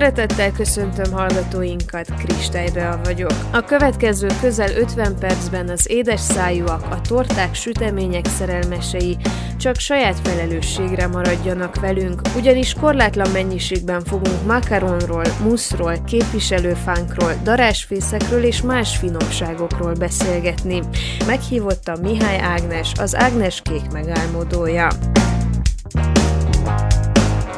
[0.00, 3.32] Szeretettel köszöntöm hallgatóinkat, Kristálybe vagyok.
[3.52, 9.16] A következő közel 50 percben az édes szájúak, a torták, sütemények szerelmesei
[9.58, 18.96] csak saját felelősségre maradjanak velünk, ugyanis korlátlan mennyiségben fogunk makaronról, muszról, képviselőfánkról, darásfészekről és más
[18.96, 20.80] finomságokról beszélgetni.
[21.26, 24.88] Meghívottam Mihály Ágnes, az Ágnes Kék megálmodója.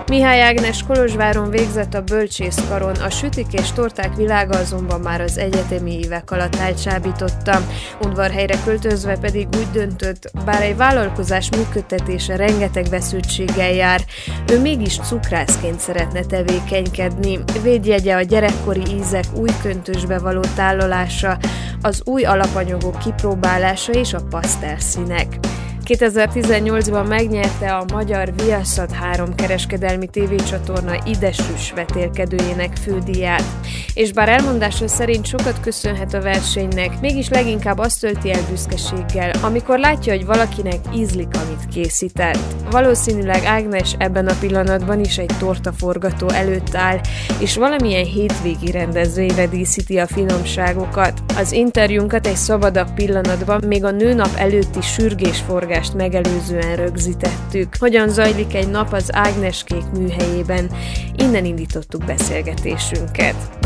[0.07, 5.99] Mihály Ágnes Kolozsváron végzett a bölcsészkaron, a sütik és torták világa azonban már az egyetemi
[5.99, 7.61] évek alatt elcsábította.
[8.01, 14.05] Udvarhelyre költözve pedig úgy döntött, bár egy vállalkozás működtetése rengeteg veszültséggel jár,
[14.53, 17.39] ő mégis cukrászként szeretne tevékenykedni.
[17.63, 21.39] Védjegye a gyerekkori ízek új köntösbe való tálolása,
[21.83, 25.39] az új alapanyagok kipróbálása és a pasztelszínek.
[25.99, 33.45] 2018-ban megnyerte a Magyar Viaszat 3 kereskedelmi tévécsatorna idesűs vetélkedőjének fődíját.
[33.95, 39.79] És bár elmondása szerint sokat köszönhet a versenynek, mégis leginkább azt tölti el büszkeséggel, amikor
[39.79, 42.39] látja, hogy valakinek ízlik, amit készített.
[42.71, 47.01] Valószínűleg Ágnes ebben a pillanatban is egy tortaforgató előtt áll,
[47.39, 51.23] és valamilyen hétvégi rendezvényre díszíti a finomságokat.
[51.37, 57.77] Az interjúnkat egy szabadabb pillanatban még a nőnap előtti sürgésforgató forgást megelőzően rögzítettük.
[57.79, 60.71] Hogyan zajlik egy nap az Ágneskék műhelyében?
[61.17, 63.63] Innen indítottuk beszélgetésünket.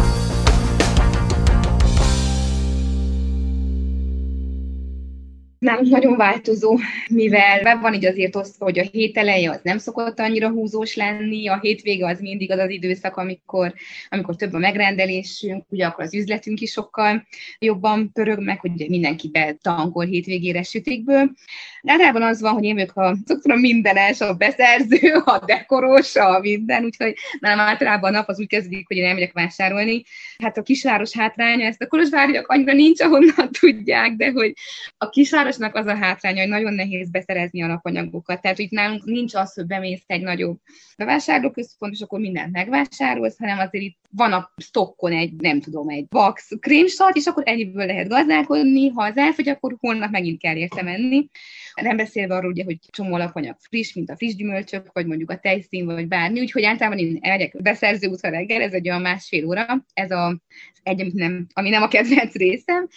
[5.66, 6.78] nálunk nagyon változó,
[7.08, 10.96] mivel be van így azért osztva, hogy a hét eleje az nem szokott annyira húzós
[10.96, 13.74] lenni, a hétvége az mindig az az időszak, amikor,
[14.08, 17.26] amikor több a megrendelésünk, ugye akkor az üzletünk is sokkal
[17.58, 21.30] jobban pörög meg, hogy mindenki betangol hétvégére sütikből.
[21.86, 26.84] Általában az van, hogy én vagyok a, a mindenes, a beszerző, a dekoros, a minden,
[26.84, 30.02] úgyhogy nálam általában a nap az úgy kezdődik, hogy én elmegyek vásárolni.
[30.38, 34.52] Hát a kisváros hátránya, ezt a kolozsváriak annyira nincs, ahonnan tudják, de hogy
[34.98, 38.40] a kisváros városnak az a hátránya, hogy nagyon nehéz beszerezni alapanyagokat.
[38.40, 40.58] Tehát itt nálunk nincs az, hogy bemész egy nagyobb
[40.96, 46.06] bevásárlóközpont, és akkor mindent megvásárolsz, hanem azért itt van a stokkon egy, nem tudom, egy
[46.08, 50.82] box krémsalt, és akkor ennyiből lehet gazdálkodni, ha az elfogy, akkor holnap megint kell érte
[50.82, 51.28] menni.
[51.82, 55.38] Nem beszélve arról, ugye, hogy csomó alapanyag friss, mint a friss gyümölcsök, vagy mondjuk a
[55.38, 59.84] tejszín, vagy bármi, úgyhogy általában én elmegyek beszerző útra reggel, ez egy olyan másfél óra,
[59.94, 60.40] ez a
[60.82, 62.88] egy, amit nem, ami nem a kedvenc részem,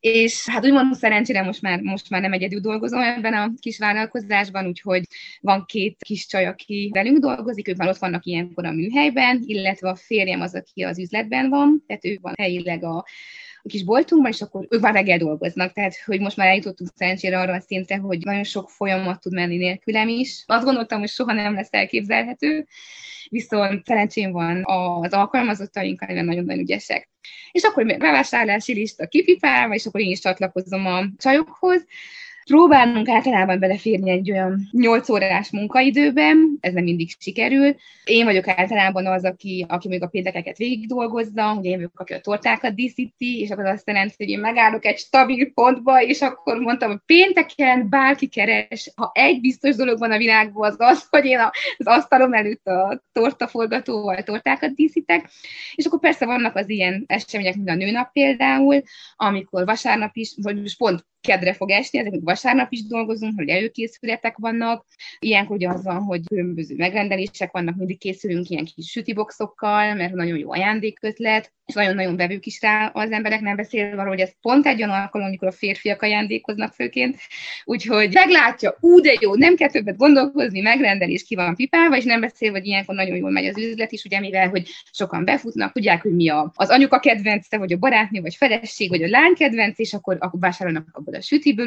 [0.00, 4.66] és hát úgymond szerencsére most már, most már nem egyedül dolgozom ebben a kis vállalkozásban,
[4.66, 5.02] úgyhogy
[5.40, 9.88] van két kis csaj, aki velünk dolgozik, ők már ott vannak ilyenkor a műhelyben, illetve
[9.88, 13.04] a férjem az, aki az üzletben van, tehát ő van helyileg a
[13.68, 17.52] kis boltunkban, és akkor ők már reggel dolgoznak, tehát hogy most már eljutottunk szerencsére arra
[17.54, 20.44] a szintre, hogy nagyon sok folyamat tud menni nélkülem is.
[20.46, 22.66] Azt gondoltam, hogy soha nem lesz elképzelhető,
[23.28, 27.10] viszont szerencsém van az alkalmazottaink, nagyon-nagyon ügyesek.
[27.52, 31.86] És akkor bevásárlási lista kipipálva, és akkor én is csatlakozom a csajokhoz,
[32.50, 37.74] Próbálunk általában beleférni egy olyan 8 órás munkaidőben, ez nem mindig sikerül.
[38.04, 42.12] Én vagyok általában az, aki, aki még a péntekeket végig dolgozza, ugye én vagyok, aki
[42.12, 46.58] a tortákat díszíti, és akkor azt jelenti, hogy én megállok egy stabil pontba, és akkor
[46.58, 51.24] mondtam, hogy pénteken bárki keres, ha egy biztos dolog van a világban, az az, hogy
[51.24, 51.38] én
[51.76, 55.30] az asztalom előtt a tortaforgatóval tortákat díszítek,
[55.74, 58.82] és akkor persze vannak az ilyen események, mint a nőnap például,
[59.16, 64.36] amikor vasárnap is, vagy most pont kedre fog esni, ezek vasárnap is dolgozunk, hogy előkészületek
[64.36, 64.86] vannak.
[65.18, 70.38] Ilyenkor ugye az van, hogy különböző megrendelések vannak, mindig készülünk ilyen kis sütiboxokkal, mert nagyon
[70.38, 74.66] jó ajándékötlet, és nagyon-nagyon vevők is rá az emberek, nem beszélve arról, hogy ez pont
[74.66, 77.18] egy olyan alkalom, amikor a férfiak ajándékoznak főként.
[77.64, 82.20] Úgyhogy meglátja, ú, de jó, nem kell többet gondolkozni, megrendelés ki van pipálva, és nem
[82.20, 86.02] beszélve, hogy ilyenkor nagyon jól megy az üzlet is, ugye mivel, hogy sokan befutnak, tudják,
[86.02, 89.78] hogy mi a, az anyuka kedvence, vagy a barátnő, vagy feleség, vagy a lány kedvenc,
[89.78, 91.66] és akkor, akkor vásárolnak abból a sütiből.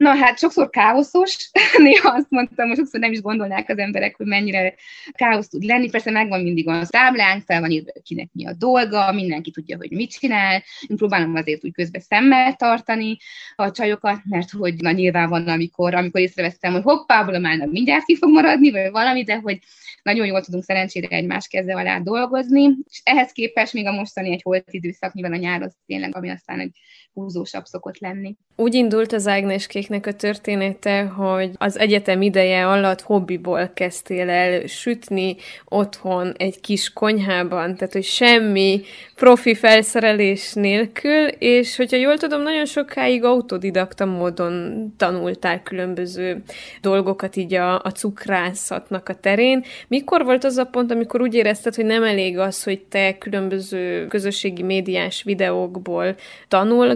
[0.00, 4.26] Na hát sokszor káoszos, néha azt mondtam, hogy sokszor nem is gondolnák az emberek, hogy
[4.26, 4.74] mennyire
[5.12, 5.90] káosz tud lenni.
[5.90, 9.90] Persze megvan mindig a táblánk, fel van írva, kinek mi a dolga, mindenki tudja, hogy
[9.90, 10.62] mit csinál.
[10.86, 13.16] Én próbálom azért úgy közbe szemmel tartani
[13.54, 18.04] a csajokat, mert hogy na nyilván van, amikor, amikor észrevesztem, hogy hoppából a málnak mindjárt
[18.04, 19.58] ki fog maradni, vagy valami, de hogy
[20.02, 24.42] nagyon jól tudunk szerencsére egymás keze alá dolgozni, és ehhez képest még a mostani egy
[24.42, 26.76] holt időszak, mivel a nyár az tényleg, ami aztán egy
[27.12, 28.36] húzósabb szokott lenni.
[28.56, 34.66] Úgy indult az Ágneskék egyiknek a története, hogy az egyetem ideje alatt hobbiból kezdtél el
[34.66, 38.82] sütni otthon egy kis konyhában, tehát hogy semmi
[39.14, 46.42] profi felszerelés nélkül, és hogyha jól tudom, nagyon sokáig autodidakta módon tanultál különböző
[46.80, 49.64] dolgokat így a, a cukrászatnak a terén.
[49.88, 54.06] Mikor volt az a pont, amikor úgy érezted, hogy nem elég az, hogy te különböző
[54.06, 56.14] közösségi médiás videókból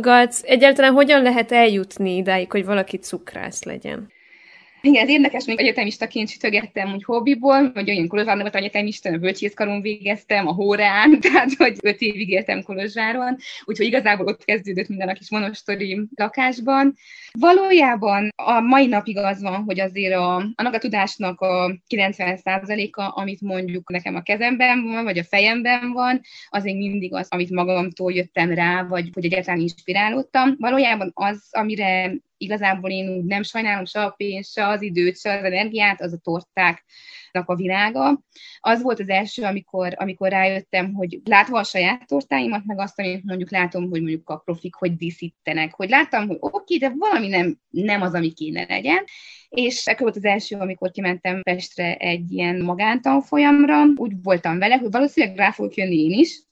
[0.04, 0.42] tanulgatsz?
[0.44, 4.12] Egyáltalán hogyan lehet eljutni idáig, hogy valaki cukrász legyen?
[4.84, 9.80] Igen, ez érdekes, még egyetemistaként sütögettem, hogy hobbiból, vagy olyan Kolozsváron volt egyetemista, a bölcsészkaron
[9.80, 15.12] végeztem, a Hórán, tehát hogy öt évig éltem Kolozsváron, úgyhogy igazából ott kezdődött minden a
[15.12, 16.94] kis monostori lakásban.
[17.38, 23.40] Valójában a mai napig az van, hogy azért a, annak a tudásnak a 90%-a, amit
[23.40, 28.54] mondjuk nekem a kezemben van, vagy a fejemben van, azért mindig az, amit magamtól jöttem
[28.54, 30.54] rá, vagy hogy egyáltalán inspirálódtam.
[30.58, 32.12] Valójában az, amire
[32.44, 36.12] igazából én úgy nem sajnálom se a pénzt, se az időt, se az energiát, az
[36.12, 38.22] a tortáknak a világa.
[38.60, 43.24] Az volt az első, amikor, amikor rájöttem, hogy látva a saját tortáimat, meg azt, amit
[43.24, 47.58] mondjuk látom, hogy mondjuk a profik hogy díszítenek, hogy láttam, hogy oké, de valami nem,
[47.70, 49.04] nem az, ami kéne legyen.
[49.48, 54.90] És ekkor volt az első, amikor kimentem Pestre egy ilyen magántanfolyamra, úgy voltam vele, hogy
[54.90, 56.42] valószínűleg rá fogok jönni én is,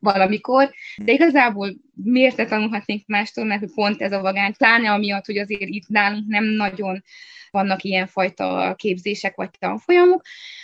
[0.00, 5.26] valamikor, de igazából miért ne tanulhatnénk mástól, mert hogy pont ez a vagány, pláne amiatt,
[5.26, 7.02] hogy azért itt nálunk nem nagyon
[7.50, 10.22] vannak ilyenfajta képzések vagy tanfolyamok,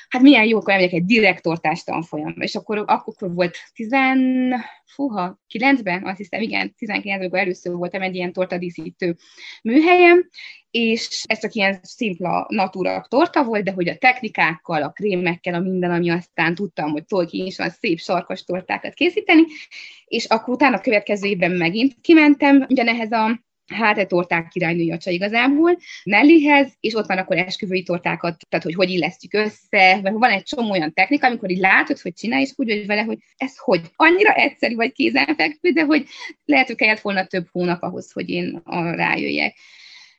[0.08, 3.90] hát milyen jó, akkor egy direktortás tanfolyamra, és akkor, akkor volt 10,
[4.94, 9.16] fúha, 9-ben, azt hiszem, igen, 19-ben először voltam egy ilyen tortadíszítő
[9.62, 10.28] műhelyem,
[10.70, 15.60] és ez csak ilyen szimpla natura torta volt, de hogy a technikákkal, a krémekkel, a
[15.60, 19.42] minden, ami aztán tudtam, hogy Tolkien is van szép sarkas tortákat készíteni,
[20.14, 25.78] és akkor utána a következő évben megint kimentem ugyanehhez a hát egy torták királynőjacsa igazából,
[26.02, 30.42] Nellyhez, és ott van akkor esküvői tortákat, tehát hogy hogy illesztjük össze, vagy van egy
[30.42, 33.80] csomó olyan technika, amikor így látod, hogy csinálj, és úgy vagy vele, hogy ez hogy
[33.96, 36.06] annyira egyszerű vagy kézenfekvő, de hogy
[36.44, 38.62] lehet, hogy kellett volna több hónap ahhoz, hogy én
[38.94, 39.56] rájöjjek.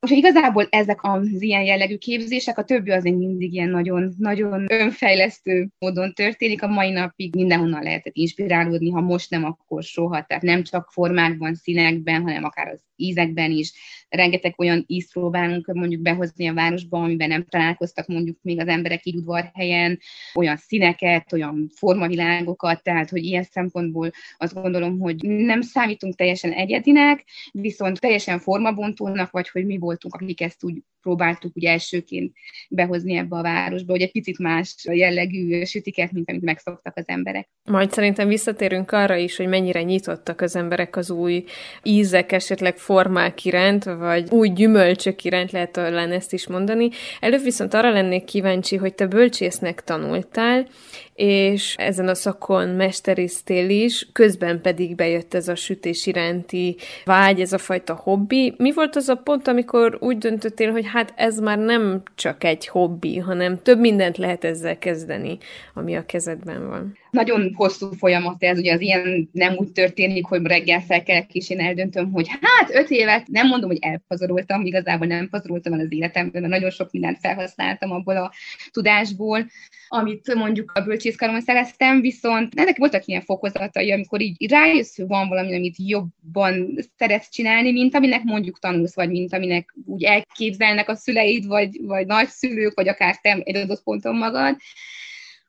[0.06, 5.69] Most igazából ezek az ilyen jellegű képzések, a többi azért mindig ilyen nagyon, nagyon önfejlesztő
[5.80, 6.63] módon történik.
[6.63, 10.24] A mai napig mindenhonnan lehetett inspirálódni, ha most nem, akkor soha.
[10.24, 13.74] Tehát nem csak formákban, színekben, hanem akár az ízekben is.
[14.10, 19.06] Rengeteg olyan ízt próbálunk mondjuk behozni a városba, amiben nem találkoztak mondjuk még az emberek
[19.06, 20.00] így udvarhelyen,
[20.36, 27.24] olyan színeket, olyan formavilágokat, tehát hogy ilyen szempontból azt gondolom, hogy nem számítunk teljesen egyedinek,
[27.52, 32.33] viszont teljesen formabontónak, vagy hogy mi voltunk, akik ezt úgy próbáltuk ugye elsőként
[32.69, 37.50] behozni ebbe a városba, hogy egy picit más jellegű sütiket, mint amit megszoktak az emberek.
[37.63, 41.44] Majd szerintem visszatérünk arra is, hogy mennyire nyitottak az emberek az új
[41.83, 46.89] ízek, esetleg formák iránt, vagy új gyümölcsök iránt lehet talán ezt is mondani.
[47.19, 50.68] Előbb viszont arra lennék kíváncsi, hogy te bölcsésznek tanultál,
[51.15, 57.53] és ezen a szakon mesteriztél is, közben pedig bejött ez a sütés iránti vágy, ez
[57.53, 58.53] a fajta hobbi.
[58.57, 62.67] Mi volt az a pont, amikor úgy döntöttél, hogy hát ez már nem csak egy
[62.67, 65.38] hobbi, hanem több mindent lehet ezzel kezdeni,
[65.73, 66.97] ami a kezedben van?
[67.12, 71.59] Nagyon hosszú folyamat ez, ugye az ilyen nem úgy történik, hogy reggel felkelek és én
[71.59, 76.41] eldöntöm, hogy hát öt évet, nem mondom, hogy elpazaroltam, igazából nem pazaroltam el az életemben,
[76.41, 78.31] mert nagyon sok mindent felhasználtam abból a
[78.71, 79.45] tudásból,
[79.95, 85.28] amit mondjuk a bölcsészkaron szereztem, viszont ennek voltak ilyen fokozatai, amikor így rájössz, hogy van
[85.28, 90.95] valami, amit jobban szeretsz csinálni, mint aminek mondjuk tanulsz, vagy mint aminek úgy elképzelnek a
[90.95, 94.56] szüleid, vagy, vagy nagyszülők, vagy akár te egy adott ponton magad.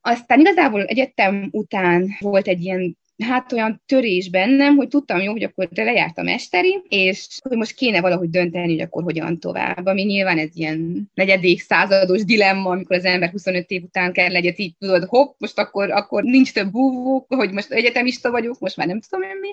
[0.00, 5.42] Aztán igazából egyetem után volt egy ilyen hát olyan törés bennem, hogy tudtam jó, hogy
[5.42, 10.02] akkor lejárt a mesteri, és hogy most kéne valahogy dönteni, hogy akkor hogyan tovább, ami
[10.02, 14.74] nyilván ez ilyen negyedik százados dilemma, amikor az ember 25 év után kell legyen így
[14.78, 19.00] tudod, hopp, most akkor, akkor nincs több búvó, hogy most egyetemista vagyok, most már nem
[19.00, 19.48] tudom én mi.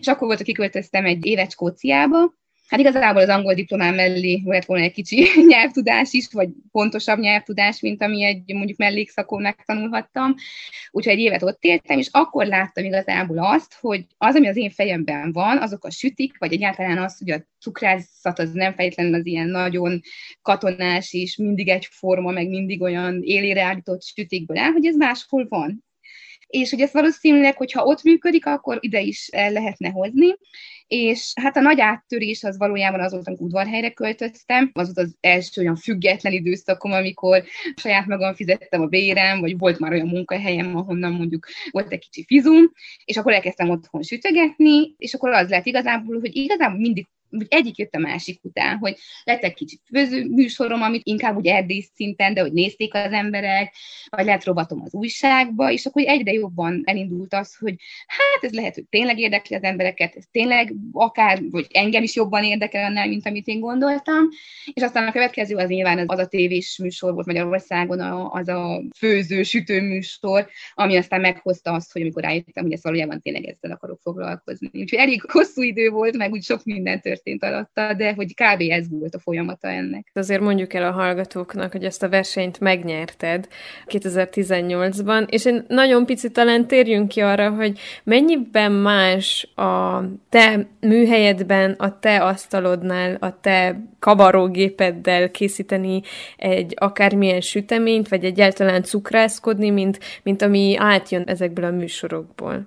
[0.00, 2.40] És akkor volt, hogy kiköltöztem egy évet Skóciába,
[2.72, 7.80] Hát igazából az angol diplomám mellé volt volna egy kicsi nyelvtudás is, vagy pontosabb nyelvtudás,
[7.80, 10.34] mint ami egy mondjuk mellékszakon megtanulhattam.
[10.90, 14.70] Úgyhogy egy évet ott éltem, és akkor láttam igazából azt, hogy az, ami az én
[14.70, 19.26] fejemben van, azok a sütik, vagy egyáltalán az, hogy a cukrászat az nem fejtlenül az
[19.26, 20.00] ilyen nagyon
[20.42, 25.84] katonás és mindig egyforma, meg mindig olyan élére állított sütikből áll, hogy ez máshol van
[26.52, 30.36] és hogy ez valószínűleg, hogyha ott működik, akkor ide is lehetne hozni,
[30.86, 35.16] és hát a nagy áttörés az valójában az volt, amikor udvarhelyre költöztem, az volt az
[35.20, 37.44] első olyan független időszakom, amikor
[37.76, 42.24] saját magam fizettem a bérem, vagy volt már olyan munkahelyem, ahonnan mondjuk volt egy kicsi
[42.26, 42.72] fizum,
[43.04, 47.06] és akkor elkezdtem otthon sütögetni, és akkor az lett igazából, hogy igazából mindig
[47.48, 49.80] egyik jött a másik után, hogy lett egy kicsit
[50.28, 53.74] műsorom, amit inkább úgy erdész szinten, de hogy nézték az emberek,
[54.08, 57.74] vagy lett rovatom az újságba, és akkor egyre jobban elindult az, hogy
[58.06, 62.44] hát ez lehet, hogy tényleg érdekli az embereket, ez tényleg akár, vagy engem is jobban
[62.44, 64.28] érdekel annál, mint amit én gondoltam,
[64.72, 68.82] és aztán a következő az nyilván az, az a tévés műsor volt Magyarországon, az a
[68.96, 73.70] főző, sütő műsor, ami aztán meghozta azt, hogy amikor rájöttem, hogy ezt valójában tényleg ezzel
[73.70, 74.70] akarok foglalkozni.
[74.72, 78.60] Úgyhogy elég hosszú idő volt, meg úgy sok minden történt alatta, de hogy kb.
[78.70, 80.10] ez volt a folyamata ennek.
[80.12, 83.48] Azért mondjuk el a hallgatóknak, hogy ezt a versenyt megnyerted
[83.86, 91.70] 2018-ban, és egy nagyon picit talán térjünk ki arra, hogy mennyiben más a te műhelyedben,
[91.78, 96.02] a te asztalodnál, a te kabarógépeddel készíteni
[96.36, 102.66] egy akármilyen süteményt, vagy egyáltalán cukrászkodni, mint, mint ami átjön ezekből a műsorokból.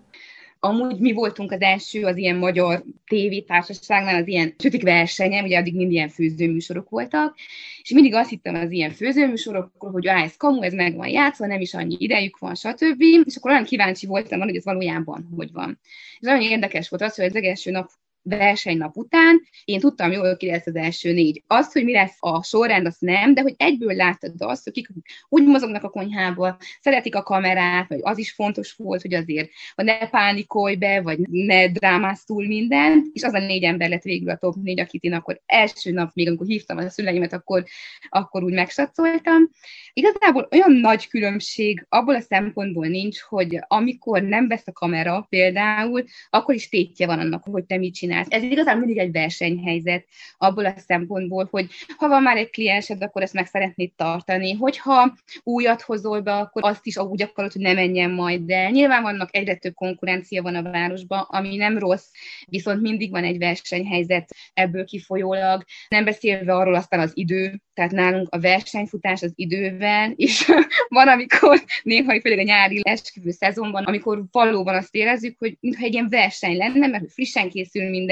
[0.66, 5.76] Amúgy mi voltunk az első az ilyen magyar tévétársaságnál, az ilyen sütik versenye, ugye addig
[5.76, 7.36] mind ilyen főzőműsorok voltak,
[7.82, 11.46] és mindig azt hittem az ilyen főzőműsorokról, hogy á, ez kamu, ez meg van játszva,
[11.46, 13.02] nem is annyi idejük van, stb.
[13.02, 15.80] És akkor olyan kíváncsi voltam, hogy ez valójában hogy van.
[16.20, 17.90] És nagyon érdekes volt az, hogy az első nap
[18.26, 21.44] versenynap után én tudtam jól, ki lesz az első négy.
[21.48, 24.88] Azt, hogy mi lesz a sorrend, azt nem, de hogy egyből láttad azt, hogy kik
[25.30, 29.86] úgy mozognak a konyhába, szeretik a kamerát, vagy az is fontos volt, hogy azért, hogy
[29.86, 34.30] ne pánikolj be, vagy ne drámász túl mindent, és az a négy ember lett végül
[34.30, 37.64] a top négy, akit én akkor első nap, még amikor hívtam a szüleimet, akkor,
[38.10, 39.50] akkor úgy megsatszoltam.
[39.94, 46.04] Igazából olyan nagy különbség abból a szempontból nincs, hogy amikor nem vesz a kamera például,
[46.30, 48.46] akkor is tétje van annak, hogy te mit csinálsz csinálsz.
[48.46, 50.06] Ez igazán mindig egy versenyhelyzet
[50.38, 51.68] abból a szempontból, hogy
[51.98, 56.64] ha van már egy kliensed, akkor ezt meg szeretnéd tartani, hogyha újat hozol be, akkor
[56.66, 58.70] azt is úgy akarod, hogy ne menjen majd el.
[58.70, 62.08] Nyilván vannak egyre több konkurencia van a városban, ami nem rossz,
[62.46, 65.64] viszont mindig van egy versenyhelyzet ebből kifolyólag.
[65.88, 70.52] Nem beszélve arról aztán az idő, tehát nálunk a versenyfutás az idővel, és
[70.88, 75.94] van, amikor néha, főleg a nyári esküvő szezonban, amikor valóban azt érezzük, hogy mintha egy
[75.94, 78.05] ilyen verseny lenne, mert frissen készül minden,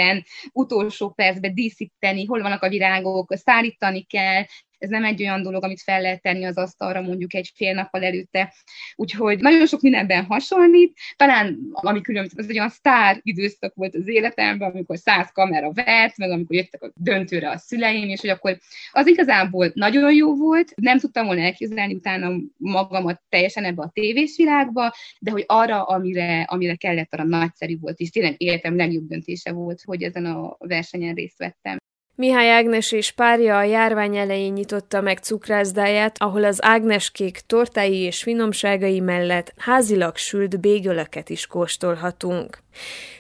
[0.51, 4.43] utolsó percben díszíteni, hol vannak a virágok, szállítani kell,
[4.83, 8.03] ez nem egy olyan dolog, amit fel lehet tenni az asztalra mondjuk egy fél nappal
[8.03, 8.53] előtte.
[8.95, 10.97] Úgyhogy nagyon sok mindenben hasonlít.
[11.15, 16.17] Talán ami különböző, az egy olyan sztár időszak volt az életemben, amikor száz kamera vett,
[16.17, 18.57] meg amikor jöttek a döntőre a szüleim, és hogy akkor
[18.91, 20.73] az igazából nagyon jó volt.
[20.75, 26.75] Nem tudtam volna elképzelni utána magamat teljesen ebbe a tévésvilágba, de hogy arra, amire, amire
[26.75, 31.37] kellett, arra nagyszerű volt, és tényleg életem legjobb döntése volt, hogy ezen a versenyen részt
[31.37, 31.82] vettem.
[32.15, 38.21] Mihály Ágnes és párja a járvány elején nyitotta meg cukrászdáját, ahol az Ágneskék tortái és
[38.23, 42.57] finomságai mellett házilag sült bégölöket is kóstolhatunk.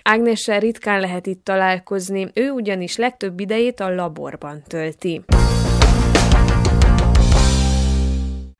[0.03, 5.21] Ágnessel ritkán lehet itt találkozni, ő ugyanis legtöbb idejét a laborban tölti.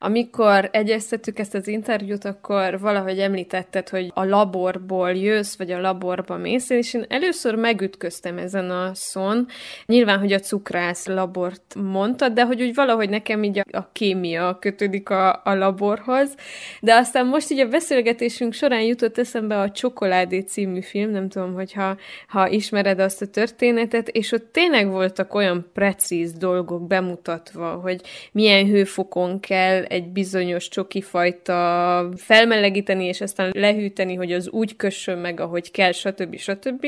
[0.06, 6.38] Amikor egyeztettük ezt az interjút, akkor valahogy említetted, hogy a laborból jössz, vagy a laborba
[6.38, 9.48] mész, és én először megütköztem ezen a szon.
[9.86, 15.10] Nyilván, hogy a cukrász labort mondtad, de hogy úgy valahogy nekem így a kémia kötődik
[15.10, 16.36] a, a laborhoz.
[16.82, 21.54] De aztán most így a beszélgetésünk során jutott eszembe a Csokoládé című film, nem tudom,
[21.54, 28.02] hogyha ha ismered azt a történetet, és ott tényleg voltak olyan precíz dolgok bemutatva, hogy
[28.32, 35.40] milyen hőfokon kell egy bizonyos csokifajta felmelegíteni, és aztán lehűteni, hogy az úgy kössön meg,
[35.40, 36.38] ahogy kell, stb.
[36.38, 36.86] stb.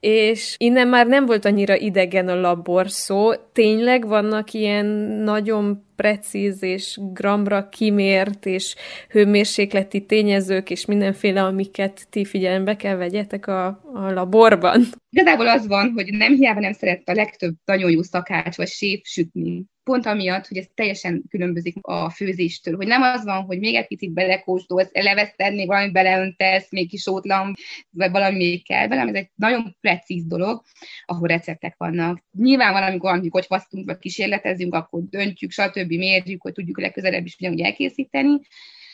[0.00, 3.32] És innen már nem volt annyira idegen a labor szó.
[3.52, 4.86] Tényleg vannak ilyen
[5.24, 8.74] nagyon precíz és gramra kimért és
[9.08, 14.82] hőmérsékleti tényezők és mindenféle, amiket ti figyelembe kell vegyetek a, a laborban.
[15.10, 19.00] Igazából az van, hogy nem hiába nem szeret a legtöbb nagyon jó szakács vagy séf
[19.04, 23.74] sütni pont amiatt, hogy ez teljesen különbözik a főzéstől, hogy nem az van, hogy még
[23.74, 27.54] egy picit belekóstolsz, eleveszted, még valamit beleöntesz, még kis ótlan,
[27.90, 30.62] vagy valami még kell velem, ez egy nagyon precíz dolog,
[31.06, 32.24] ahol receptek vannak.
[32.38, 35.88] Nyilván van, amikor, amikor fasztunk, vagy kísérletezünk, akkor döntjük, stb.
[35.88, 38.40] mérjük, hogy tudjuk legközelebb is ugyanúgy elkészíteni,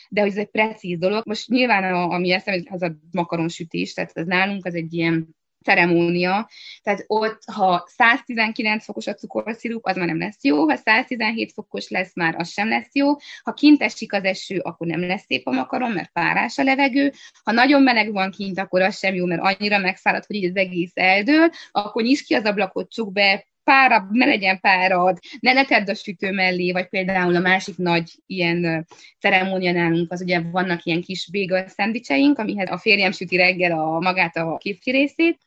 [0.09, 1.25] de hogy ez egy precíz dolog.
[1.25, 6.49] Most nyilván, a, ami eszem, az a makaronsütés, tehát az nálunk az egy ilyen ceremónia,
[6.83, 11.89] tehát ott, ha 119 fokos a cukorszirup, az már nem lesz jó, ha 117 fokos
[11.89, 15.47] lesz, már az sem lesz jó, ha kint esik az eső, akkor nem lesz szép
[15.47, 17.11] a makaron, mert párás a levegő,
[17.43, 20.55] ha nagyon meleg van kint, akkor az sem jó, mert annyira megszárad, hogy így az
[20.55, 25.65] egész eldől, akkor nyisd ki az ablakot, csuk be, pára, ne legyen párad, ne, ne
[25.65, 28.87] tedd a sütő mellé, vagy például a másik nagy ilyen
[29.19, 33.99] ceremónia nálunk, az ugye vannak ilyen kis bagel szendvicseink, amihez a férjem süti reggel a
[33.99, 35.37] magát a kifki részét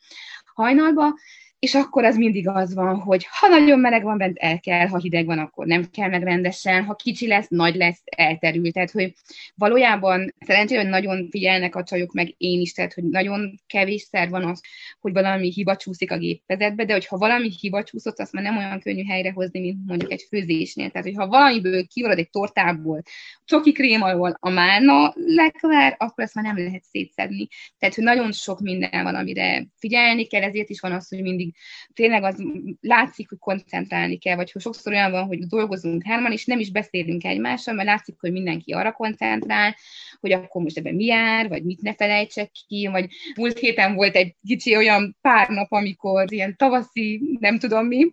[0.55, 1.15] hajnalba,
[1.59, 4.99] és akkor az mindig az van, hogy ha nagyon meleg van bent, el kell, ha
[4.99, 8.73] hideg van, akkor nem kell meg rendesen, ha kicsi lesz, nagy lesz, elterül.
[8.73, 9.15] Tehát, hogy
[9.55, 14.45] valójában szerencsére, hogy nagyon figyelnek a csajok, meg én is, tehát, hogy nagyon kevésszer van
[14.45, 14.61] az,
[15.01, 18.81] hogy valami hiba csúszik a gépezetbe, de hogyha valami hiba csúszott, azt már nem olyan
[18.81, 20.91] könnyű helyrehozni, mint mondjuk egy főzésnél.
[20.91, 23.03] Tehát, hogyha valamiből kimarad egy tortából,
[23.45, 27.49] csoki krém alól a málna lekver, akkor ezt már nem lehet szétszedni.
[27.79, 31.48] Tehát, hogy nagyon sok minden van, amire figyelni kell, ezért is van az, hogy mindig
[31.95, 32.43] tényleg az
[32.81, 36.71] látszik, hogy koncentrálni kell, vagy hogy sokszor olyan van, hogy dolgozunk hárman, és nem is
[36.71, 39.77] beszélünk egymással, mert látszik, hogy mindenki arra koncentrál,
[40.21, 44.17] hogy akkor most ebben mi jár, vagy mit ne felejtsek ki, vagy múlt héten volt
[44.17, 48.11] egy kicsi olyan pár nap, amikor ilyen tavaszi, nem tudom mi,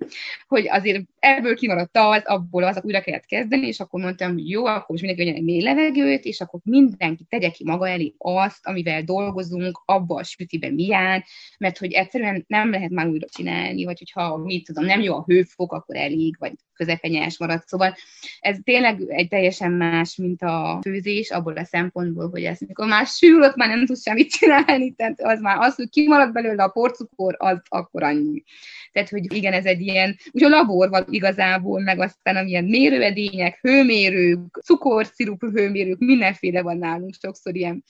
[0.47, 4.65] hogy azért ebből kimaradt az, abból az, újra kellett kezdeni, és akkor mondtam, hogy jó,
[4.65, 9.03] akkor most mindenki egy mély levegőt, és akkor mindenki tegye ki maga elé azt, amivel
[9.03, 11.25] dolgozunk, abba a sütiben mi jár,
[11.57, 15.23] mert hogy egyszerűen nem lehet már újra csinálni, vagy hogyha, mit tudom, nem jó a
[15.27, 17.63] hőfok, akkor elég, vagy közepenyes marad.
[17.65, 17.95] Szóval
[18.39, 23.05] ez tényleg egy teljesen más, mint a főzés, abból a szempontból, hogy ez mikor már
[23.07, 26.67] sül, ott már nem tudsz semmit csinálni, tehát az már az, hogy kimarad belőle a
[26.67, 28.43] porcukor, az akkor annyi.
[28.91, 33.59] Tehát, hogy igen, ez egy ilyen, úgy a labor van igazából, meg aztán amilyen mérőedények,
[33.61, 37.83] hőmérők, cukorszirup hőmérők, mindenféle van nálunk, sokszor ilyen,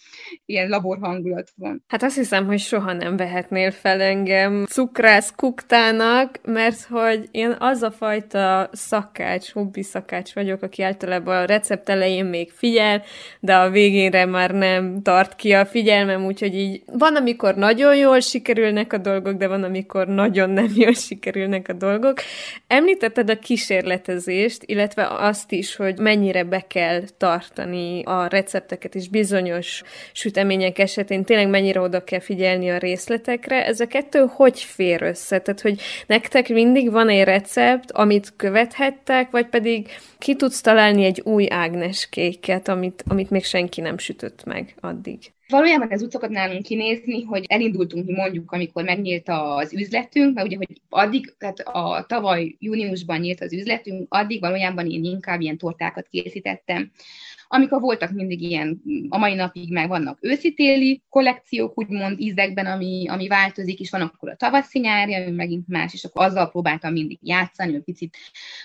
[0.45, 1.83] ilyen labor hangulat van.
[1.87, 7.81] Hát azt hiszem, hogy soha nem vehetnél fel engem cukrász kuktának, mert hogy én az
[7.81, 13.03] a fajta szakács, hobbi szakács vagyok, aki általában a recept elején még figyel,
[13.39, 18.19] de a végénre már nem tart ki a figyelmem, úgyhogy így van, amikor nagyon jól
[18.19, 22.21] sikerülnek a dolgok, de van, amikor nagyon nem jól sikerülnek a dolgok.
[22.67, 29.83] Említetted a kísérletezést, illetve azt is, hogy mennyire be kell tartani a recepteket, és bizonyos
[30.11, 33.65] sütemények esetén tényleg mennyire oda kell figyelni a részletekre.
[33.65, 35.39] Ez a kettő hogy fér össze?
[35.39, 41.21] Tehát, hogy nektek mindig van egy recept, amit követhettek, vagy pedig ki tudsz találni egy
[41.21, 45.19] új Ágnes kéket, amit, amit még senki nem sütött meg addig?
[45.47, 50.57] Valójában ez úgy szokott nálunk kinézni, hogy elindultunk mondjuk, amikor megnyílt az üzletünk, mert ugye,
[50.57, 56.07] hogy addig, tehát a tavaly júniusban nyílt az üzletünk, addig valójában én inkább ilyen tortákat
[56.11, 56.91] készítettem
[57.47, 63.27] amikor voltak mindig ilyen, a mai napig meg vannak őszi-téli kollekciók, úgymond ízekben, ami, ami
[63.27, 67.17] változik, és van akkor a tavaszi nyári, ami megint más, és akkor azzal próbáltam mindig
[67.21, 68.17] játszani, hogy picit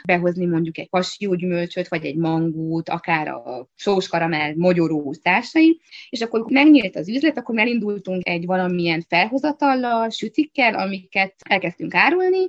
[0.04, 0.88] behozni mondjuk egy
[1.36, 7.38] gyümölcsöt, vagy egy mangót, akár a sós karamell, mogyoró társai, és akkor megnyílt az üzlet,
[7.38, 12.48] akkor elindultunk egy valamilyen felhozatallal, sütikkel, amiket elkezdtünk árulni,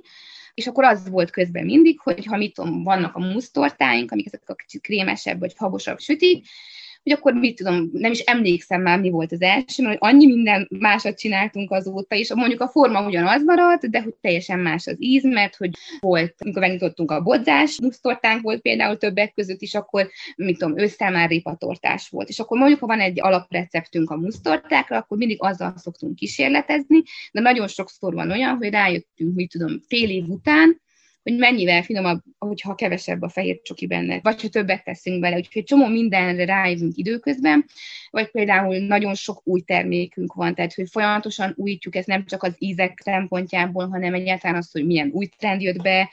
[0.54, 4.42] és akkor az volt közben mindig, hogy ha mit tudom, vannak a musztortáink, amik ezek
[4.46, 6.46] a kicsit krémesebb vagy fagosabb sütik,
[7.02, 10.68] hogy akkor mit tudom, nem is emlékszem már, mi volt az első, mert annyi minden
[10.78, 15.24] másat csináltunk azóta, és mondjuk a forma ugyanaz maradt, de hogy teljesen más az íz,
[15.24, 20.58] mert hogy volt, amikor megnyitottunk a bodzás, musztortánk volt például többek között is, akkor, mit
[20.58, 22.28] tudom, ősszel már répatortás volt.
[22.28, 27.40] És akkor mondjuk, ha van egy alapreceptünk a musztortákra, akkor mindig azzal szoktunk kísérletezni, de
[27.40, 30.80] nagyon sokszor van olyan, hogy rájöttünk, mit tudom, fél év után,
[31.22, 35.36] hogy mennyivel finomabb, hogyha kevesebb a fehér csoki benne, vagy ha többet teszünk bele.
[35.36, 37.64] Úgyhogy csomó mindenre rájövünk időközben,
[38.10, 42.54] vagy például nagyon sok új termékünk van, tehát hogy folyamatosan újítjuk ezt nem csak az
[42.58, 46.10] ízek szempontjából, hanem egyáltalán az, hogy milyen új trend jött be,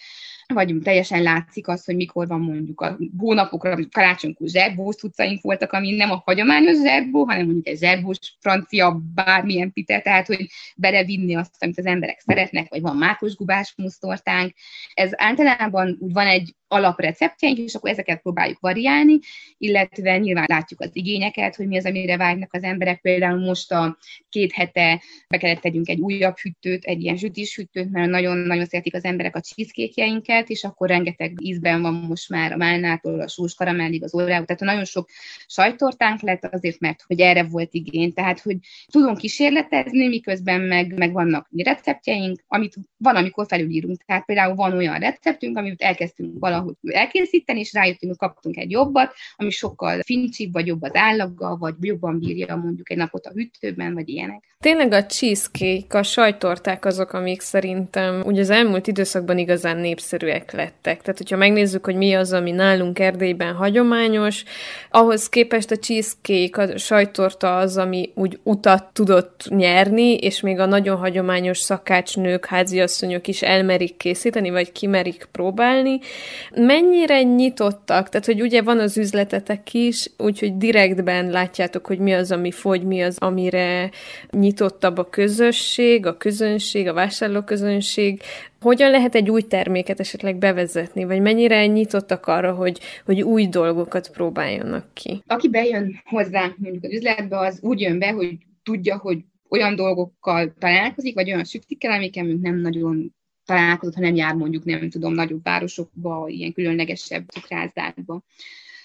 [0.53, 5.95] vagy teljesen látszik az, hogy mikor van mondjuk a hónapokra, karácsonykor zserbós utcaink voltak, ami
[5.95, 11.63] nem a hagyományos zserbó, hanem mondjuk egy zserbós francia bármilyen pite, tehát hogy belevinni azt,
[11.63, 14.53] amit az emberek szeretnek, vagy van mákosgubás musztortánk.
[14.93, 19.19] Ez általában úgy van egy alapreceptjeink, és akkor ezeket próbáljuk variálni,
[19.57, 23.01] illetve nyilván látjuk az igényeket, hogy mi az, amire vágynak az emberek.
[23.01, 23.97] Például most a
[24.29, 28.95] két hete be kellett tegyünk egy újabb hűtőt, egy ilyen zsütis hűtőt, mert nagyon-nagyon szeretik
[28.95, 30.03] az emberek a cheesecake
[30.47, 34.59] és akkor rengeteg ízben van most már a málnától, a sós karamellig, az óráú, tehát
[34.59, 35.09] nagyon sok
[35.47, 38.13] sajtortánk lett azért, mert hogy erre volt igény.
[38.13, 38.57] Tehát, hogy
[38.91, 44.03] tudunk kísérletezni, miközben meg, meg vannak receptjeink, amit van, amikor felülírunk.
[44.05, 49.13] Tehát például van olyan receptünk, amit elkezdtünk valahogy elkészíteni, és rájöttünk, hogy kaptunk egy jobbat,
[49.35, 53.93] ami sokkal fincsibb, vagy jobb az állaga, vagy jobban bírja mondjuk egy napot a hűtőben,
[53.93, 54.49] vagy ilyenek.
[54.63, 60.51] Tényleg a cheesecake, a sajtorták azok, amik szerintem ugye az elmúlt időszakban igazán népszerűek népszerűek
[60.51, 61.01] lettek.
[61.01, 64.43] Tehát, hogyha megnézzük, hogy mi az, ami nálunk Erdélyben hagyományos,
[64.91, 70.65] ahhoz képest a cheesecake, a sajtorta az, ami úgy utat tudott nyerni, és még a
[70.65, 75.99] nagyon hagyományos szakácsnők, háziasszonyok is elmerik készíteni, vagy kimerik próbálni.
[76.55, 78.09] Mennyire nyitottak?
[78.09, 82.83] Tehát, hogy ugye van az üzletetek is, úgyhogy direktben látjátok, hogy mi az, ami fogy,
[82.83, 83.89] mi az, amire
[84.31, 88.21] nyitottabb a közösség, a közönség, a vásárlóközönség.
[88.59, 94.11] Hogyan lehet egy új terméket esetleg bevezetni, vagy mennyire nyitottak arra, hogy, hogy új dolgokat
[94.11, 95.23] próbáljanak ki?
[95.27, 99.17] Aki bejön hozzánk mondjuk az üzletbe, az úgy jön be, hogy tudja, hogy
[99.49, 104.89] olyan dolgokkal találkozik, vagy olyan sütikkel, amikkel nem nagyon találkozott, ha nem jár mondjuk, nem
[104.89, 108.23] tudom, nagyobb városokba, ilyen különlegesebb cukrászdákba.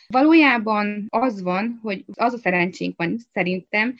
[0.06, 3.94] Valójában az van, hogy az a szerencsénk van szerintem,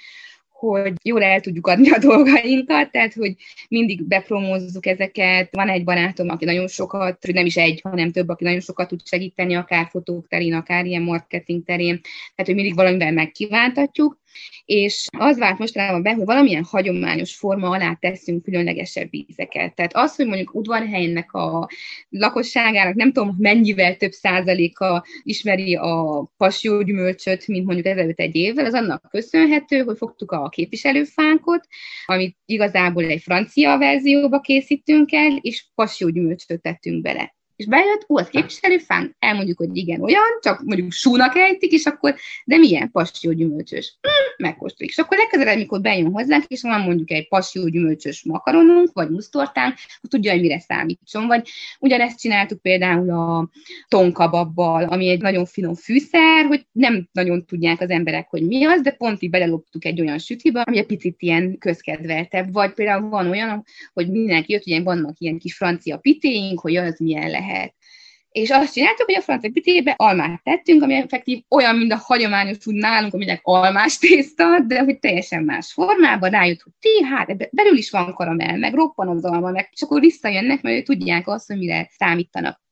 [0.71, 3.35] hogy jól el tudjuk adni a dolgainkat, tehát hogy
[3.69, 5.49] mindig bepromózzuk ezeket.
[5.53, 9.07] Van egy barátom, aki nagyon sokat, nem is egy, hanem több, aki nagyon sokat tud
[9.07, 14.19] segíteni, akár fotók terén, akár ilyen marketing terén, tehát hogy mindig valamivel megkívántatjuk,
[14.65, 19.75] és az vált mostanában be, hogy valamilyen hagyományos forma alá teszünk különlegesebb vízeket.
[19.75, 21.69] Tehát az, hogy mondjuk udvarhelynek a
[22.09, 28.75] lakosságának nem tudom mennyivel több százaléka ismeri a pasjógyümölcsöt, mint mondjuk ezelőtt egy évvel, az
[28.75, 31.67] annak köszönhető, hogy fogtuk a képviselőfánkot,
[32.07, 38.29] amit igazából egy francia verzióba készítünk el, és pasjógyümölcsöt tettünk bele és bejött, ó, az
[38.29, 42.15] képviselőfán, elmondjuk, hogy igen, olyan, csak mondjuk súnak ejtik, és akkor,
[42.45, 43.99] de milyen passió gyümölcsös?
[44.01, 44.97] Hm, megkóstoljuk.
[44.97, 49.75] És akkor legközelebb, amikor bejön hozzánk, és van mondjuk egy passió gyümölcsös makaronunk, vagy musztortán,
[49.97, 51.27] akkor tudja, hogy mire számítson.
[51.27, 53.49] Vagy ugyanezt csináltuk például a
[53.89, 58.81] tonkababbal, ami egy nagyon finom fűszer, hogy nem nagyon tudják az emberek, hogy mi az,
[58.81, 62.53] de pont így beleloptuk egy olyan sütibe, ami egy picit ilyen közkedveltebb.
[62.53, 66.99] Vagy például van olyan, hogy mindenki jött, ugye vannak ilyen kis francia pitéink, hogy az
[66.99, 67.75] milyen lehet lehet.
[68.29, 72.67] És azt csináltuk, hogy a francia pitébe almát tettünk, ami effektív olyan, mint a hagyományos
[72.67, 77.77] úgy nálunk, aminek almás tészta, de hogy teljesen más formában rájött, hogy ti, hát belül
[77.77, 81.59] is van karamell, meg roppan az alma, meg, és akkor visszajönnek, mert tudják azt, hogy
[81.59, 82.64] mire számítanak.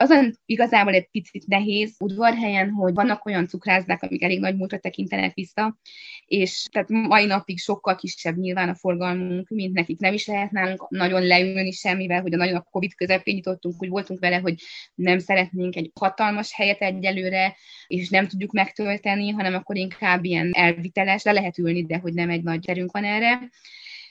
[0.00, 5.34] Azon igazából egy picit nehéz udvarhelyen, hogy vannak olyan cukrászdák, amik elég nagy múltra tekintenek
[5.34, 5.78] vissza,
[6.26, 10.88] és tehát mai napig sokkal kisebb nyilván a forgalmunk, mint nekik nem is lehet nálunk
[10.88, 14.54] nagyon leülni semmivel, hogy a nagyon a Covid közepén nyitottunk, úgy voltunk vele, hogy
[14.94, 21.22] nem szeretnénk egy hatalmas helyet egyelőre, és nem tudjuk megtölteni, hanem akkor inkább ilyen elviteles,
[21.22, 23.50] de lehet ülni, de hogy nem egy nagy terünk van erre.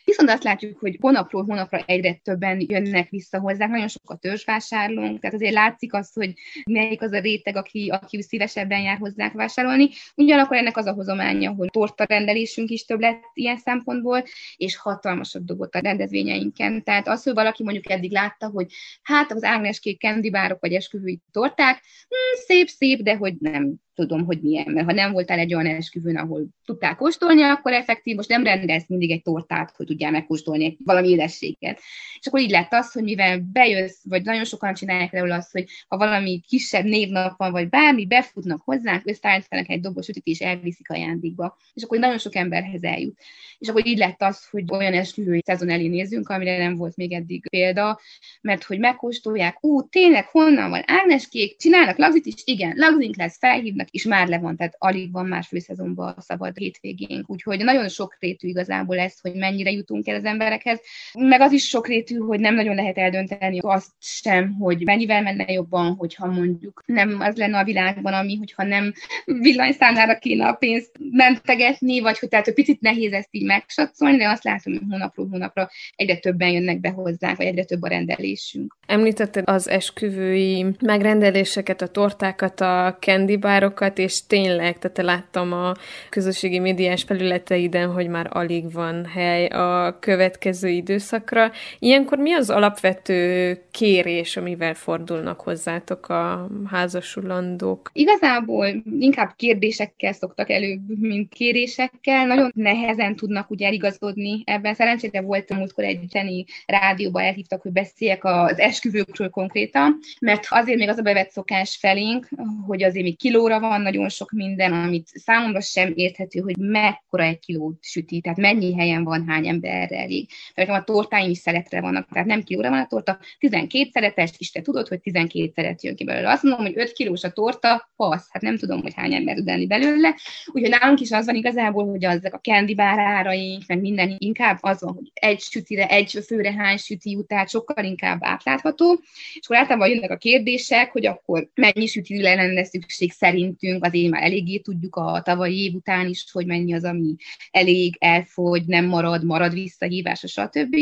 [0.09, 5.35] Viszont azt látjuk, hogy hónapról hónapra egyre többen jönnek vissza hozzánk, nagyon sokat törzsvásárlunk, tehát
[5.35, 6.33] azért látszik az, hogy
[6.65, 9.89] melyik az a réteg, aki, aki szívesebben jár hozzánk vásárolni.
[10.15, 14.23] Ugyanakkor ennek az a hozománya, hogy torta rendelésünk is több lett ilyen szempontból,
[14.55, 16.83] és hatalmasat dobott a rendezvényeinken.
[16.83, 21.83] Tehát az, hogy valaki mondjuk eddig látta, hogy hát az ágneskék, kendibárok vagy esküvői torták,
[22.07, 26.17] hm, szép-szép, de hogy nem tudom, hogy milyen, mert ha nem voltál egy olyan esküvőn,
[26.17, 31.09] ahol tudtál kóstolni, akkor effektív most nem rendelsz mindig egy tortát, hogy tudjál megkóstolni valami
[31.09, 31.79] édességet.
[32.19, 35.65] És akkor így lett az, hogy mivel bejössz, vagy nagyon sokan csinálják róla azt, hogy
[35.87, 40.89] ha valami kisebb névnap van, vagy bármi, befutnak hozzánk, összeállítanak egy dobos ütit, és elviszik
[40.89, 41.57] ajándékba.
[41.73, 43.17] És akkor nagyon sok emberhez eljut.
[43.57, 47.11] És akkor így lett az, hogy olyan esküvői szezon elé nézünk, amire nem volt még
[47.11, 47.99] eddig példa,
[48.41, 53.87] mert hogy megkóstolják, ú, tényleg honnan van Ágneskék, csinálnak lagzit is, igen, lagzink lesz, felhívnak,
[53.91, 57.23] és már le van, tehát alig van már főszezonban a szabad hétvégén.
[57.27, 60.79] Úgyhogy nagyon sok rétű igazából lesz, hogy mennyire jutunk el az emberekhez.
[61.13, 65.51] Meg az is sok rétű, hogy nem nagyon lehet eldönteni azt sem, hogy mennyivel menne
[65.51, 68.93] jobban, hogyha mondjuk nem az lenne a világban, ami, hogyha nem
[69.25, 74.29] villanyszámlára kéne a pénzt mentegetni, vagy hogy tehát hogy picit nehéz ezt így megsatszolni, de
[74.29, 78.77] azt látom, hogy hónapról hónapra egyre többen jönnek be hozzánk, vagy egyre több a rendelésünk.
[78.87, 85.73] Említetted az esküvői megrendeléseket, a tortákat, a kendibárok, dolgokat, és tényleg, tehát láttam a
[86.09, 91.51] közösségi médiás felületeiden, hogy már alig van hely a következő időszakra.
[91.79, 97.89] Ilyenkor mi az alapvető kérés, amivel fordulnak hozzátok a házasulandók?
[97.93, 98.67] Igazából
[98.99, 102.25] inkább kérdésekkel szoktak előbb, mint kérésekkel.
[102.25, 104.73] Nagyon nehezen tudnak ugye eligazodni ebben.
[104.73, 110.89] Szerencsére volt múltkor egy zseni rádióba elhívtak, hogy beszéljek az esküvőkről konkrétan, mert azért még
[110.89, 112.29] az a bevett szokás felénk,
[112.67, 117.39] hogy azért még kilóra van, nagyon sok minden, amit számomra sem érthető, hogy mekkora egy
[117.39, 120.29] kiló süti, tehát mennyi helyen van, hány emberre elég.
[120.55, 124.51] Mert a tortáim is szeletre vannak, tehát nem kilóra van a torta, 12 szeretes, és
[124.51, 126.31] te tudod, hogy 12 szeret jön ki belőle.
[126.31, 129.47] Azt mondom, hogy 5 kilós a torta, passz, hát nem tudom, hogy hány ember tud
[129.47, 130.15] enni belőle.
[130.45, 134.57] Úgyhogy nálunk is az van igazából, hogy azok a candy bár áraink, meg minden inkább
[134.61, 138.99] az van, hogy egy sütire, egy főre hány süti tehát sokkal inkább átlátható.
[139.33, 143.11] És akkor általában jönnek a kérdések, hogy akkor mennyi sütire lenne szükség
[143.57, 147.15] szerintünk, azért már eléggé tudjuk a tavalyi év után is, hogy mennyi az, ami
[147.51, 150.75] elég, elfogy, nem marad, marad visszahívása, stb.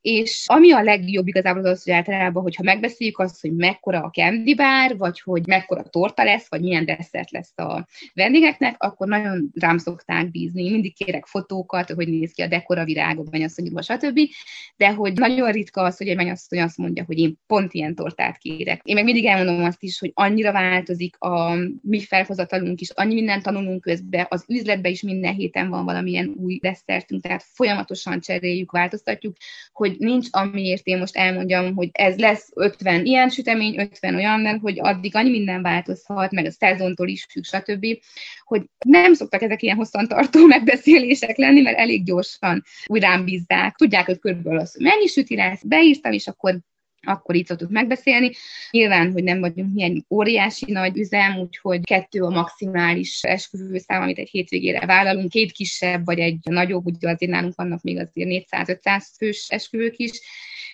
[0.00, 4.54] És ami a legjobb igazából az, hogy általában, hogyha megbeszéljük azt, hogy mekkora a candy
[4.54, 9.78] bar, vagy hogy mekkora torta lesz, vagy milyen desszert lesz a vendégeknek, akkor nagyon rám
[9.78, 10.70] szokták bízni.
[10.70, 14.18] Mindig kérek fotókat, hogy néz ki a dekora virágok, mennyasszonyúban, stb.
[14.76, 18.38] De hogy nagyon ritka az, hogy egy mennyasszony azt mondja, hogy én pont ilyen tortát
[18.38, 18.80] kérek.
[18.84, 23.42] Én meg mindig elmondom azt is, hogy annyira változik a mi felhozatalunk is, annyi mindent
[23.42, 29.36] tanulunk közben, az üzletben is minden héten van valamilyen új desszertünk, tehát folyamatosan cseréljük, változtatjuk,
[29.72, 34.40] hogy hogy nincs, amiért én most elmondjam, hogy ez lesz 50 ilyen sütemény, 50 olyan,
[34.40, 37.86] mert hogy addig annyi minden változhat, meg a szezontól is függ, stb.,
[38.44, 43.74] hogy nem szoktak ezek ilyen hosszantartó megbeszélések lenni, mert elég gyorsan úgy rám bízzák.
[43.76, 46.58] Tudják, hogy körülbelül az, mennyi süti lesz, beírtam, és akkor
[47.02, 48.30] akkor így szoktuk megbeszélni.
[48.70, 54.28] Nyilván, hogy nem vagyunk ilyen óriási nagy üzem, úgyhogy kettő a maximális esküvőszám, amit egy
[54.28, 59.46] hétvégére vállalunk, két kisebb vagy egy nagyobb, ugye azért nálunk vannak még azért 400-500 fős
[59.48, 60.20] esküvők is,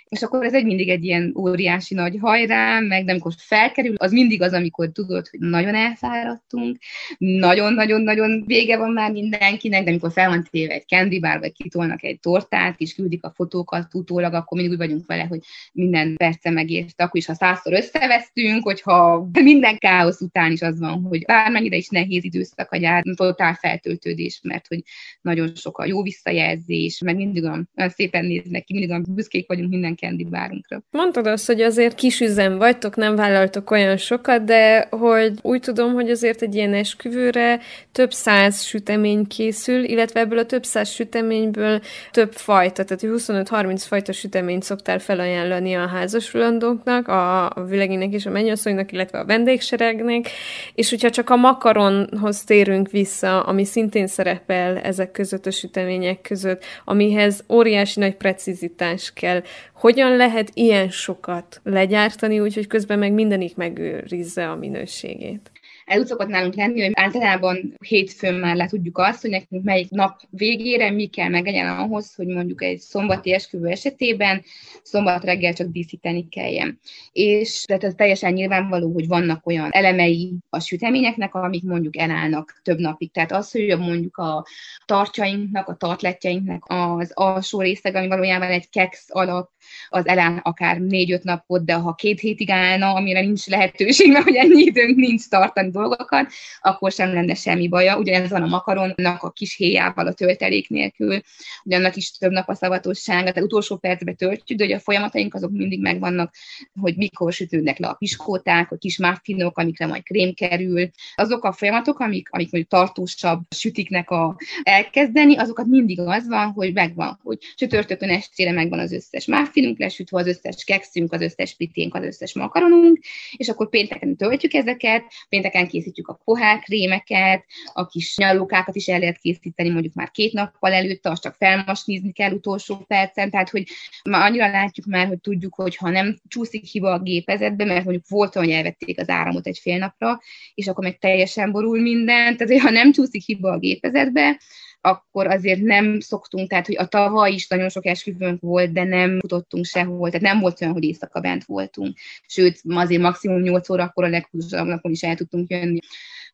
[0.08, 4.12] és akkor ez egy mindig egy ilyen óriási nagy hajrá, meg de amikor felkerül, az
[4.12, 6.78] mindig az, amikor tudod, hogy nagyon elfáradtunk,
[7.18, 12.02] nagyon-nagyon-nagyon vége van már mindenkinek, de amikor fel van téve egy candy bar, vagy kitolnak
[12.02, 15.40] egy tortát, és küldik a fotókat utólag, akkor mindig úgy vagyunk vele, hogy
[15.72, 21.02] minden perce megérte, akkor is, ha százszor összevesztünk, hogyha minden káosz után is az van,
[21.02, 24.82] hogy bármennyire is nehéz időszak a gyár, totál feltöltődés, mert hogy
[25.20, 29.46] nagyon sok a jó visszajelzés, meg mindig olyan, olyan szépen néznek ki, mindig olyan büszkék
[29.46, 30.82] vagyunk minden candy bárunkra.
[30.90, 35.92] Mondtad azt, hogy azért kis üzem vagytok, nem vállaltok olyan sokat, de hogy úgy tudom,
[35.92, 37.60] hogy azért egy ilyen esküvőre
[37.92, 41.80] több száz sütemény készül, illetve ebből a több száz süteményből
[42.10, 48.30] több fajta, tehát 25-30 fajta süteményt szoktál felajánlani a házasulandóknak, a, a vileginek és a
[48.30, 50.28] mennyasszonynak, illetve a vendégseregnek,
[50.74, 56.64] és hogyha csak a makaronhoz térünk vissza, ami szintén szerepel ezek között a sütemények között,
[56.84, 59.42] amihez óriási nagy precizitás kell,
[59.86, 65.50] hogyan lehet ilyen sokat legyártani, úgyhogy közben meg mindenik megőrizze a minőségét?
[65.86, 70.20] Ez szokott nálunk lenni, hogy általában hétfőn már le tudjuk azt, hogy nekünk melyik nap
[70.30, 74.42] végére mi kell meglegyen ahhoz, hogy mondjuk egy szombati esküvő esetében
[74.82, 76.78] szombat reggel csak díszíteni kelljen.
[77.12, 82.78] És tehát ez teljesen nyilvánvaló, hogy vannak olyan elemei a süteményeknek, amik mondjuk elállnak több
[82.78, 83.12] napig.
[83.12, 84.46] Tehát az, hogy mondjuk a
[84.84, 89.50] tartsainknak, a tartletjeinknek az alsó részeg, ami valójában egy keks alap,
[89.88, 94.34] az eláll akár négy-öt napot, de ha két hétig állna, amire nincs lehetőség, mert hogy
[94.34, 97.98] ennyi időnk nincs tartani dolgokat, akkor sem lenne semmi baja.
[97.98, 101.20] Ugyanez van a makaronnak a kis héjával, a töltelék nélkül,
[101.64, 105.50] ugyannak is több nap a szavatossága, tehát utolsó percbe töltjük, de hogy a folyamataink azok
[105.50, 106.34] mindig megvannak,
[106.80, 110.90] hogy mikor sütődnek le a piskóták, a kis muffinok, amikre majd krém kerül.
[111.14, 116.72] Azok a folyamatok, amik, amik mondjuk tartósabb sütiknek a elkezdeni, azokat mindig az van, hogy
[116.72, 121.94] megvan, hogy csütörtökön estére megvan az összes muffinunk lesütve, az összes kekszünk, az összes piténk,
[121.94, 122.98] az összes makaronunk,
[123.36, 129.18] és akkor pénteken töltjük ezeket, pénteken készítjük a pohárkrémeket, a kis nyalókákat is el lehet
[129.18, 133.68] készíteni mondjuk már két nappal előtte, azt csak felmasnízni kell utolsó percen, tehát hogy
[134.10, 138.08] már annyira látjuk már, hogy tudjuk, hogy ha nem csúszik hiba a gépezetbe, mert mondjuk
[138.08, 140.20] volt, hogy elvették az áramot egy fél napra,
[140.54, 144.40] és akkor meg teljesen borul minden, tehát ha nem csúszik hiba a gépezetbe,
[144.80, 149.20] akkor azért nem szoktunk, tehát hogy a tavaly is nagyon sok esküvőnk volt, de nem
[149.20, 151.96] futottunk sehol, tehát nem volt olyan, hogy éjszaka bent voltunk.
[152.26, 155.78] Sőt, azért maximum 8 óra akkor a leghúzabb napon is el tudtunk jönni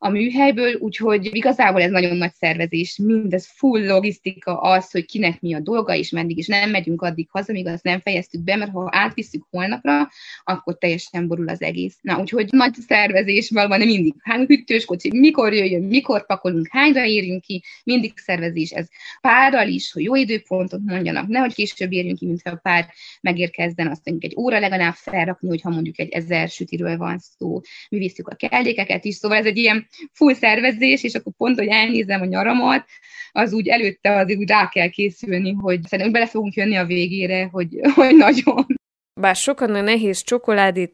[0.04, 5.54] a műhelyből, úgyhogy igazából ez nagyon nagy szervezés, mindez full logisztika az, hogy kinek mi
[5.54, 8.70] a dolga, és meddig is nem megyünk addig haza, míg azt nem fejeztük be, mert
[8.70, 10.08] ha átvisszük holnapra,
[10.44, 11.98] akkor teljesen borul az egész.
[12.00, 17.42] Na, úgyhogy nagy szervezésvel van, mindig hány hűtős kocsi, mikor jöjjön, mikor pakolunk, hányra érjünk
[17.42, 18.70] ki, mindig szervezés.
[18.70, 18.88] Ez
[19.20, 22.86] párral is, hogy jó időpontot mondjanak, nehogy később érjünk ki, mintha a pár
[23.20, 27.98] megérkezzen, azt mondjuk egy óra legalább felrakni, hogyha mondjuk egy ezer sütiről van szó, mi
[27.98, 32.20] visszük a kellékeket is, szóval ez egy ilyen full szervezés, és akkor pont, hogy elnézem
[32.20, 32.84] a nyaramat,
[33.32, 37.48] az úgy előtte azért úgy rá kell készülni, hogy szerintem bele fogunk jönni a végére,
[37.52, 38.66] hogy, hogy nagyon
[39.20, 40.24] Bár sokan a nehéz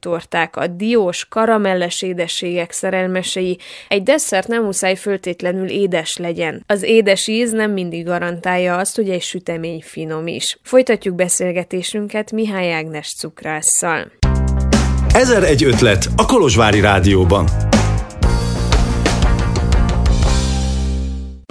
[0.00, 3.58] torták, a diós, karamelles édességek szerelmesei,
[3.88, 6.62] egy desszert nem muszáj föltétlenül édes legyen.
[6.66, 10.58] Az édes íz nem mindig garantálja azt, hogy egy sütemény finom is.
[10.62, 14.12] Folytatjuk beszélgetésünket Mihály Ágnes cukrásszal.
[15.14, 17.67] Ezer egy ötlet a Kolozsvári Rádióban.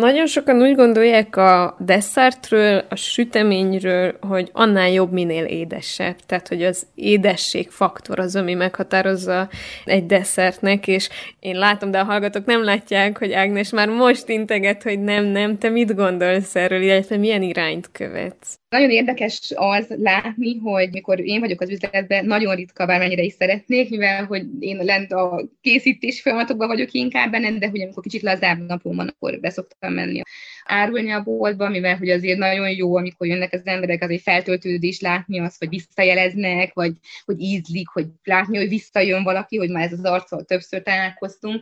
[0.01, 6.15] Nagyon sokan úgy gondolják a desszertről, a süteményről, hogy annál jobb, minél édesebb.
[6.25, 9.49] Tehát, hogy az édesség faktor az, ami meghatározza
[9.86, 14.83] egy desszertnek, és én látom, de a hallgatók nem látják, hogy Ágnes már most integet,
[14.83, 18.55] hogy nem, nem, te mit gondolsz erről, illetve milyen irányt követsz?
[18.69, 23.89] Nagyon érdekes az látni, hogy mikor én vagyok az üzletben, nagyon ritka, bármennyire is szeretnék,
[23.89, 28.65] mivel hogy én lent a készítés folyamatokban vagyok inkább benne, de hogy amikor kicsit lazább
[28.65, 30.21] napom van, akkor beszoktam menni
[30.65, 34.99] árulni a boltba, mivel hogy azért nagyon jó, amikor jönnek az emberek, az egy feltöltődés
[34.99, 36.93] látni azt, hogy visszajeleznek, vagy
[37.25, 41.62] hogy ízlik, hogy látni, hogy visszajön valaki, hogy már ez az arccal többször találkoztunk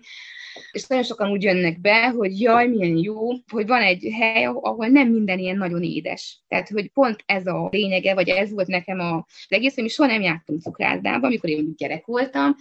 [0.71, 4.87] és nagyon sokan úgy jönnek be, hogy jaj, milyen jó, hogy van egy hely, ahol
[4.87, 6.39] nem minden ilyen nagyon édes.
[6.47, 10.09] Tehát, hogy pont ez a lényege, vagy ez volt nekem a egész, hogy mi soha
[10.09, 12.55] nem jártunk cukrászdába, amikor én gyerek voltam,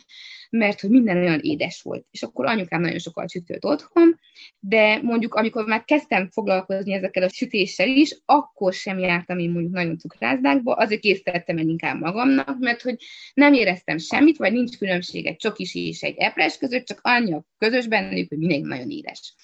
[0.51, 2.07] mert hogy minden olyan édes volt.
[2.11, 4.21] És akkor anyukám nagyon sokat sütött otthon,
[4.59, 9.73] de mondjuk amikor már kezdtem foglalkozni ezekkel a sütéssel is, akkor sem jártam én mondjuk
[9.73, 12.97] nagyon cukrászdákba, azért készítettem el inkább magamnak, mert hogy
[13.35, 17.45] nem éreztem semmit, vagy nincs különbség egy csokis és egy epres között, csak annyi a
[17.59, 19.35] közös bennük, hogy mindig nagyon édes.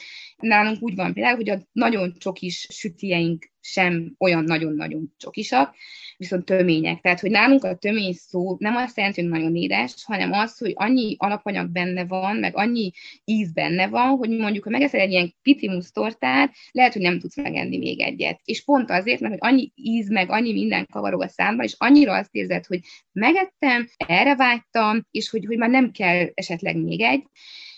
[0.40, 5.74] Nálunk úgy van például, hogy a nagyon csokis sütieink sem olyan nagyon-nagyon csokisak,
[6.16, 7.00] viszont tömények.
[7.00, 10.72] Tehát, hogy nálunk a tömény szó nem azt jelenti, hogy nagyon édes, hanem az, hogy
[10.74, 12.90] annyi alapanyag benne van, meg annyi
[13.24, 17.36] íz benne van, hogy mondjuk, ha megeszel egy ilyen pitimus tortát, lehet, hogy nem tudsz
[17.36, 18.40] megenni még egyet.
[18.44, 22.14] És pont azért, mert hogy annyi íz, meg annyi minden kavaró a számban, és annyira
[22.14, 22.80] azt érzed, hogy
[23.12, 27.22] megettem, erre vágytam, és hogy, hogy már nem kell esetleg még egy.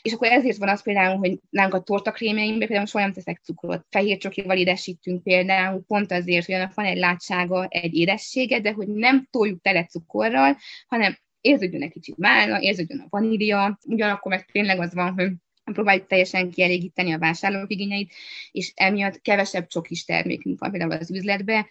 [0.02, 3.86] És akkor ezért van az például, hogy nálunk a tortakrémjeinkben például soha nem teszek cukrot.
[3.90, 8.88] Fehér csokival édesítünk például, pont azért, hogy annak van egy látsága, egy édessége, de hogy
[8.88, 14.80] nem toljuk tele cukorral, hanem érződjön egy kicsit málna, érződjön a vanília, ugyanakkor meg tényleg
[14.80, 15.32] az van, hogy
[15.64, 18.12] próbáljuk teljesen kielégíteni a vásárlók igényeit,
[18.50, 21.68] és emiatt kevesebb csokis termékünk van például az üzletbe,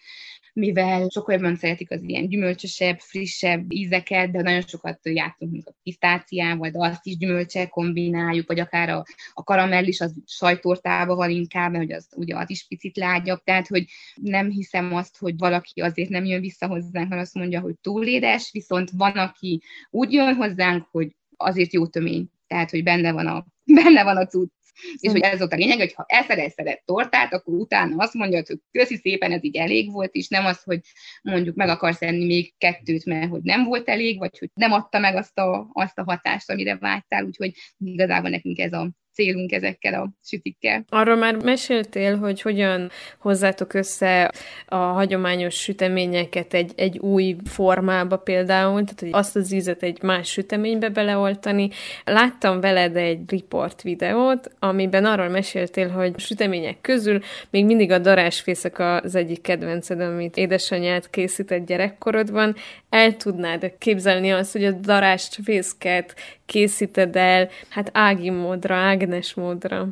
[0.53, 5.75] mivel sokkal jobban szeretik az ilyen gyümölcsösebb, frissebb ízeket, de nagyon sokat játszunk mint a
[5.83, 11.29] pisztáciával, de azt is gyümölcsel kombináljuk, vagy akár a, a karamell is az sajtortában van
[11.29, 15.37] inkább, mert hogy az ugye az is picit lágyabb, tehát hogy nem hiszem azt, hogy
[15.37, 20.11] valaki azért nem jön vissza hozzánk, mert azt mondja, hogy túlédes, viszont van, aki úgy
[20.11, 24.51] jön hozzánk, hogy azért jó tömény, tehát hogy benne van a, benne van a cucc.
[24.99, 28.13] És hogy ez volt a lényeg, hogy ha eszel egy szeret tortát, akkor utána azt
[28.13, 30.79] mondja, hogy köszi szépen, ez így elég volt, és nem az, hogy
[31.21, 34.99] mondjuk meg akarsz enni még kettőt, mert hogy nem volt elég, vagy hogy nem adta
[34.99, 39.93] meg azt a, azt a hatást, amire vágytál, úgyhogy igazából nekünk ez a célunk ezekkel
[39.93, 40.85] a sütikkel.
[40.89, 44.31] Arról már meséltél, hogy hogyan hozzátok össze
[44.65, 50.29] a hagyományos süteményeket egy, egy új formába például, tehát hogy azt az ízet egy más
[50.29, 51.69] süteménybe beleoltani.
[52.03, 57.19] Láttam veled egy report videót, amiben arról meséltél, hogy sütemények közül
[57.49, 62.55] még mindig a darásfészek az egyik kedvenced, amit édesanyád készített gyerekkorodban.
[62.91, 69.87] El tudnád képzelni azt, hogy a darásfészket készíted el, hát Ági módra, Ágnes módra?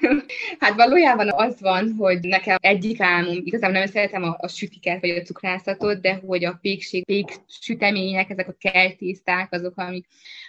[0.58, 5.10] hát valójában az van, hogy nekem egyik álmom, igazából nem szeretem a, a sütiket vagy
[5.10, 10.06] a cukrászatot, de hogy a pékség, pék sütemények, ezek a keltészták, azok, amik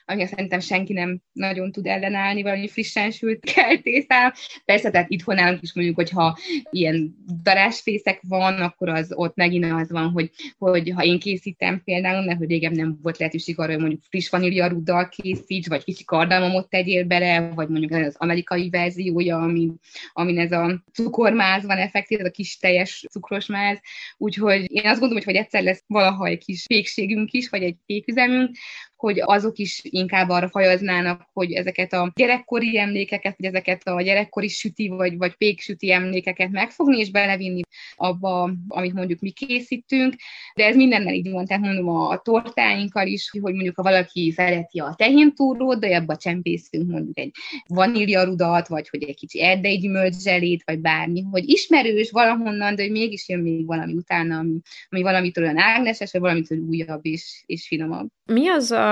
[0.10, 4.32] ami szerintem senki nem nagyon tud ellenállni, valami frissen sült keltészám.
[4.66, 6.38] Persze, tehát itthon nálunk is mondjuk, hogyha
[6.70, 12.26] ilyen darásfészek van, akkor az ott megint az van, hogy, hogy ha én készítem például,
[12.26, 16.70] mert hogy régen nem volt lehetőség arra, hogy mondjuk friss vaníliaruddal készíts, vagy kicsi kardamomot
[16.70, 19.72] tegyél bele, vagy mondjuk az amerikai verziója, ami,
[20.14, 23.80] amin ez a cukormáz van effektív, ez a kis teljes cukros máz.
[24.18, 27.76] Úgyhogy én azt gondolom, hogy, hogy egyszer lesz valaha egy kis pékségünk is, vagy egy
[27.86, 28.56] péküzemünk,
[28.98, 34.48] hogy azok is inkább arra fajaznának, hogy ezeket a gyerekkori emlékeket, vagy ezeket a gyerekkori
[34.48, 37.62] süti, vagy, vagy péksüti emlékeket megfogni, és belevinni
[37.96, 40.16] abba, amit mondjuk mi készítünk,
[40.56, 44.80] de ez mindennel így van, tehát mondom a, tortáinkkal is, hogy mondjuk ha valaki szereti
[44.80, 47.32] a tehéntúrót, de abba csempészünk mondjuk egy
[47.68, 53.30] vaníliarudat, vagy hogy egy kicsi erdei gyümölcszselét, vagy bármi, hogy ismerős valahonnan, de hogy mégis
[53.30, 58.08] jön még valami utána, ami, ami valamitől olyan ágneses, vagy valamitől újabb és, és finomabb.
[58.26, 58.87] Mi az a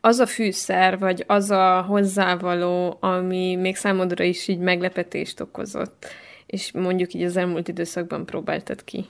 [0.00, 6.06] az a fűszer, vagy az a hozzávaló, ami még számodra is így meglepetést okozott,
[6.46, 9.06] és mondjuk így az elmúlt időszakban próbáltad ki?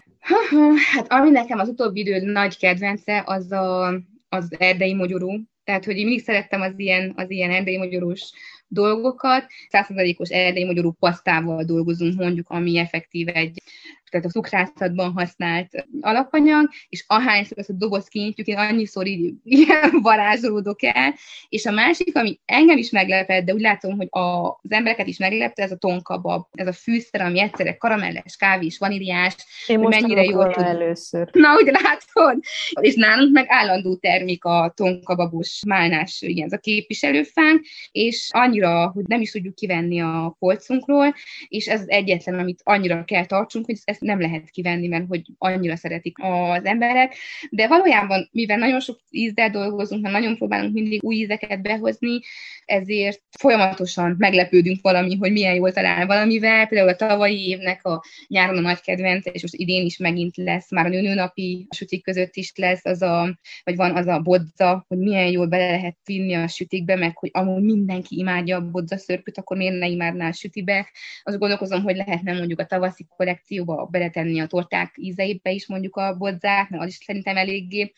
[0.93, 3.87] Hát ami nekem az utóbbi idő nagy kedvence, az a,
[4.29, 5.41] az erdei mogyoró.
[5.65, 8.31] Tehát, hogy én mindig szerettem az ilyen, az ilyen erdei mogyorós
[8.69, 9.47] dolgokat.
[9.69, 13.63] Százszerzalékos erdei magyarú pasztával dolgozunk, mondjuk, ami effektív egy
[14.11, 19.91] tehát a cukrászatban használt alapanyag, és ahányszor ezt a doboz kinyitjuk, én annyiszor így ilyen
[20.03, 21.15] varázsolódok el.
[21.49, 25.63] És a másik, ami engem is meglepett, de úgy látom, hogy az embereket is meglepte,
[25.63, 29.37] ez a tonkabab, ez a fűszer, ami egyszerre karamelles, kávés, vaníliás,
[29.67, 30.65] én most mennyire jól tud.
[30.65, 31.29] először.
[31.33, 32.43] Na, úgy látod?
[32.81, 39.05] És nálunk meg állandó termék a tonkababos málnás, igen, ez a képviselőfánk, és annyira, hogy
[39.07, 41.15] nem is tudjuk kivenni a polcunkról,
[41.49, 45.23] és ez az egyetlen, amit annyira kell tartsunk, hogy ezt nem lehet kivenni, mert hogy
[45.39, 47.15] annyira szeretik az emberek,
[47.51, 52.21] de valójában, mivel nagyon sok ízzel dolgozunk, mert nagyon próbálunk mindig új ízeket behozni,
[52.65, 56.67] ezért folyamatosan meglepődünk valami, hogy milyen jól talál valamivel.
[56.67, 60.71] Például a tavalyi évnek a nyáron a nagy kedvence, és most idén is megint lesz,
[60.71, 64.99] már a nőnapi sütik között is lesz az a, vagy van az a bodza, hogy
[64.99, 69.39] milyen jól bele lehet vinni a sütikbe, meg hogy amúgy mindenki imádja a bodza szörpöt,
[69.39, 70.91] akkor miért ne imádná a sütibe.
[71.23, 76.17] Azt gondolkozom, hogy lehetne mondjuk a tavaszi kollekcióba beletenni a torták ízeibe is mondjuk a
[76.17, 77.93] bodzát, mert az is szerintem eléggé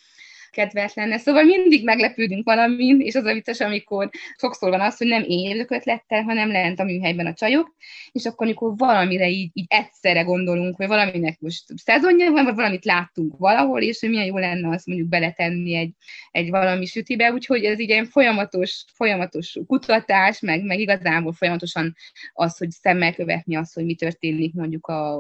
[0.53, 1.19] kedves lenne.
[1.19, 5.51] Szóval mindig meglepődünk valamin, és az a vicces, amikor sokszor van az, hogy nem én
[5.51, 7.75] jövök ötlettel, hanem lent a műhelyben a csajok,
[8.13, 12.85] és akkor, amikor valamire így, így egyszerre gondolunk, hogy valaminek most szezonja van, vagy valamit
[12.85, 15.93] láttunk valahol, és hogy milyen jó lenne azt mondjuk beletenni egy,
[16.31, 21.95] egy valami sütibe, úgyhogy ez így folyamatos, folyamatos kutatás, meg, meg igazából folyamatosan
[22.33, 25.19] az, hogy szemmel követni azt, hogy mi történik mondjuk a,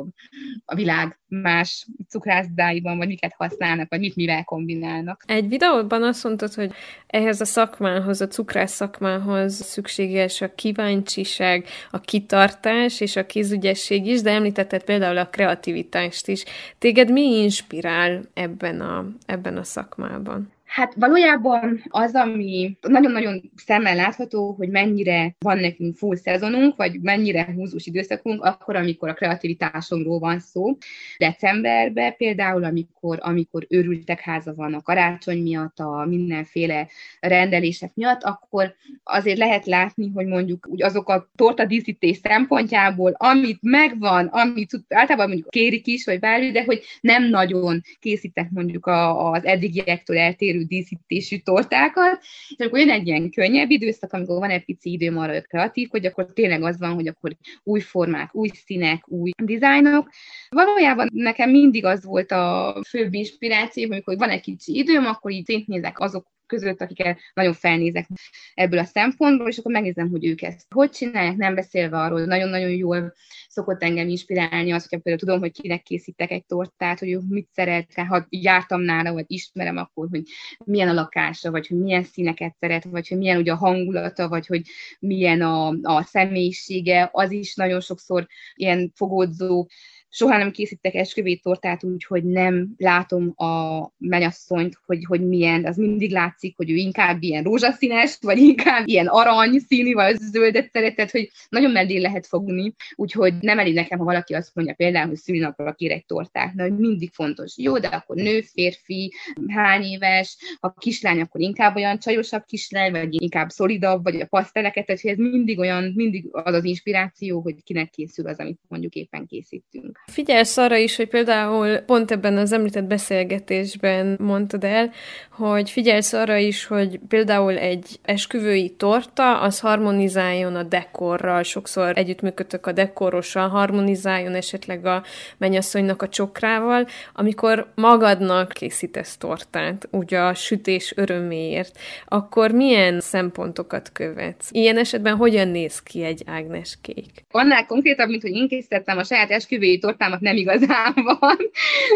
[0.64, 5.22] a világ más cukrászdáiban, vagy miket használnak, vagy mit mivel kombinálnak.
[5.27, 6.73] Egy videóban azt mondtad, hogy
[7.07, 14.20] ehhez a szakmához, a cukrász szakmához szükséges a kíváncsiság, a kitartás és a kézügyesség is,
[14.20, 16.45] de említetted például a kreativitást is.
[16.79, 20.53] Téged mi inspirál ebben a, ebben a szakmában?
[20.73, 27.53] Hát valójában az, ami nagyon-nagyon szemmel látható, hogy mennyire van nekünk full szezonunk, vagy mennyire
[27.55, 30.77] húzós időszakunk, akkor, amikor a kreativitásomról van szó.
[31.18, 36.89] Decemberben például, amikor, amikor őrültek háza van a karácsony miatt, a mindenféle
[37.20, 43.59] rendelések miatt, akkor azért lehet látni, hogy mondjuk úgy azok a torta díszítés szempontjából, amit
[43.61, 49.45] megvan, amit általában mondjuk kérik is, vagy bármi, de hogy nem nagyon készítek mondjuk az
[49.45, 52.21] eddigiektől eltérő díszítésű tortákat,
[52.57, 55.89] és akkor jön egy ilyen könnyebb időszak, amikor van egy pici időm arra, hogy kreatív,
[55.91, 60.09] hogy akkor tényleg az van, hogy akkor új formák, új színek, új dizájnok.
[60.49, 65.45] Valójában nekem mindig az volt a főbb inspiráció, amikor van egy kicsi időm, akkor így
[65.45, 68.07] szétnézek azok között, akiket nagyon felnézek
[68.55, 72.70] ebből a szempontból, és akkor megnézem, hogy ők ezt hogy csinálják, nem beszélve arról, nagyon-nagyon
[72.70, 73.12] jól
[73.48, 77.94] szokott engem inspirálni az, hogy például tudom, hogy kinek készítek egy tortát, hogy mit szeret,
[77.94, 80.22] ha jártam nála, vagy ismerem akkor, hogy
[80.64, 84.46] milyen a lakása, vagy hogy milyen színeket szeret, vagy hogy milyen ugye a hangulata, vagy
[84.46, 84.62] hogy
[84.98, 89.68] milyen a, a személyisége, az is nagyon sokszor ilyen fogódzó
[90.15, 95.77] soha nem készítek esküvét tortát úgy, hogy nem látom a menyasszonyt, hogy, hogy milyen, az
[95.77, 101.11] mindig látszik, hogy ő inkább ilyen rózsaszínes, vagy inkább ilyen arany színű, vagy zöldet szeretett,
[101.11, 105.17] hogy nagyon mellé lehet fogni, úgyhogy nem elég nekem, ha valaki azt mondja például, hogy
[105.17, 107.55] szülinapra kér egy tortát, na, mindig fontos.
[107.57, 109.15] Jó, de akkor nő, férfi,
[109.47, 114.87] hány éves, ha kislány, akkor inkább olyan csajosabb kislány, vagy inkább szolidabb, vagy a paszteleket,
[114.87, 119.27] tehát ez mindig olyan, mindig az az inspiráció, hogy kinek készül az, amit mondjuk éppen
[119.27, 120.01] készítünk.
[120.07, 124.90] Figyelsz arra is, hogy például pont ebben az említett beszélgetésben mondtad el,
[125.30, 132.66] hogy figyelsz arra is, hogy például egy esküvői torta, az harmonizáljon a dekorral, sokszor együttműködök
[132.66, 135.03] a dekorossal, harmonizáljon esetleg a
[135.38, 144.48] mennyasszonynak a csokrával, amikor magadnak készítesz tortát, ugye a sütés öröméért, akkor milyen szempontokat követsz?
[144.50, 147.24] Ilyen esetben hogyan néz ki egy Ágnes kék?
[147.30, 151.36] Annál konkrétabb, mint hogy én készítettem a saját esküvői tortámat, nem igazán van,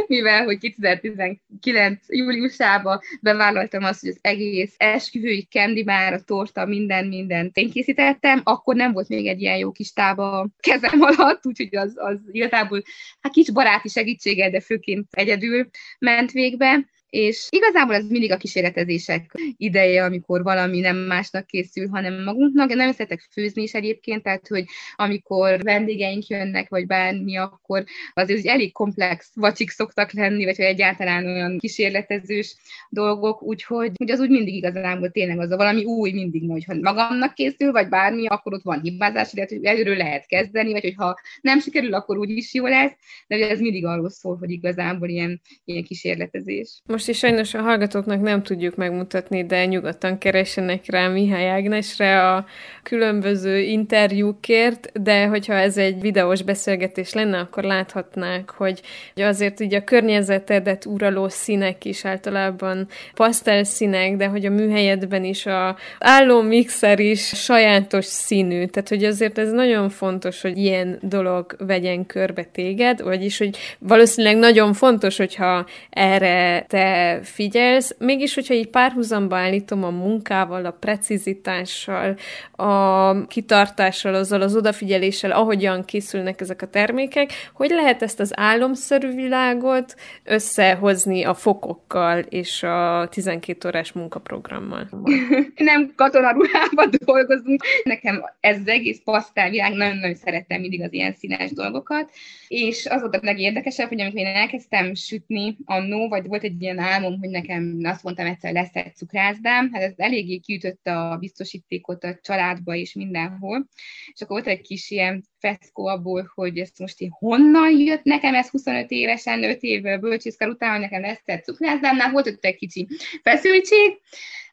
[0.07, 7.07] mivel hogy 2019 júliusában bevállaltam azt, hogy az egész esküvői kendi már, a torta, minden,
[7.07, 11.77] minden én készítettem, akkor nem volt még egy ilyen jó kis tába kezem alatt, úgyhogy
[11.77, 12.83] az, az igazából
[13.21, 15.69] hát kis baráti segítséggel, de főként egyedül
[15.99, 16.95] ment végbe.
[17.11, 22.75] És igazából ez mindig a kísérletezések ideje, amikor valami nem másnak készül, hanem magunknak.
[22.75, 24.65] Nem szeretek főzni is egyébként, tehát hogy
[24.97, 27.85] amikor vendégeink jönnek, vagy bármi, akkor
[28.15, 32.57] azért hogy elég komplex vacsik szoktak lenni, vagy hogy egyáltalán olyan kísérletezős
[32.91, 37.35] dolgok, úgyhogy hogy az úgy mindig igazából tényleg az a valami új mindig, hogy magamnak
[37.35, 41.61] készül, vagy bármi, akkor ott van hibázás, illetve hogy előről lehet kezdeni, vagy hogyha nem
[41.61, 42.93] sikerül, akkor úgy is jó lesz,
[43.27, 46.81] de ez mindig arról szól, hogy igazából ilyen, ilyen kísérletezés.
[46.87, 52.47] Most is sajnos a hallgatóknak nem tudjuk megmutatni, de nyugodtan keressenek rá Mihály Ágnesre a
[52.83, 58.81] különböző interjúkért, de hogyha ez egy videós beszélgetés lenne, akkor láthatnák, hogy
[59.17, 65.47] azért ugye a környezetedet uraló színek is általában pasztel színek, de hogy a műhelyedben is
[65.47, 68.67] a álló mixer is sajátos színű.
[68.67, 74.37] Tehát, hogy azért ez nagyon fontos, hogy ilyen dolog vegyen körbe téged, vagyis, hogy valószínűleg
[74.37, 76.86] nagyon fontos, hogyha erre te
[77.23, 82.17] figyelsz, mégis, hogyha így párhuzamba állítom a munkával, a precizitással,
[82.53, 89.15] a kitartással, azzal az odafigyeléssel, ahogyan készülnek ezek a termékek, hogy lehet ezt az álomszerű
[89.15, 94.89] világot összehozni a fokokkal és a 12 órás munkaprogrammal?
[95.57, 97.63] Nem katonaruhában dolgozunk.
[97.85, 102.11] Nekem ez az egész pasztálvilág, nagyon-nagyon szerettem mindig az ilyen színes dolgokat,
[102.49, 106.76] és az volt a legérdekesebb, hogy amikor én elkezdtem sütni annó, vagy volt egy ilyen
[106.79, 112.05] álmom, hogy nekem azt mondtam egyszer, lesz egy cukrászdám, hát ez eléggé kiütötte a biztosítékot
[112.05, 113.69] a családba és mindenhol,
[114.13, 118.35] és akkor volt egy kis ilyen feszkó abból, hogy ezt most én honnan jött nekem,
[118.35, 122.57] ez 25 évesen, 5 év bölcsészkar után, hogy nekem lesz egy cukrászdámnál, volt ott egy
[122.57, 122.89] kicsi
[123.23, 124.01] feszültség,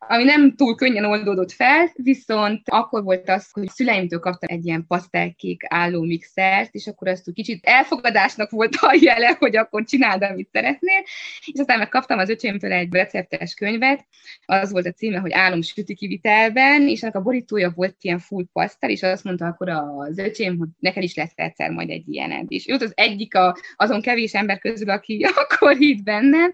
[0.07, 4.85] ami nem túl könnyen oldódott fel, viszont akkor volt az, hogy szüleimtől kaptam egy ilyen
[4.87, 10.23] pasztelkék álló mixert, és akkor azt úgy kicsit elfogadásnak volt a jele, hogy akkor csináld,
[10.23, 11.03] amit szeretnél,
[11.45, 14.05] és aztán megkaptam az öcsémtől egy receptes könyvet,
[14.45, 18.45] az volt a címe, hogy álom süti kivitelben, és ennek a borítója volt ilyen full
[18.53, 22.45] pasztel, és azt mondta akkor az öcsém, hogy neked is lesz egyszer majd egy ilyened.
[22.47, 26.51] És ő az egyik a, azon kevés ember közül, aki akkor hitt bennem.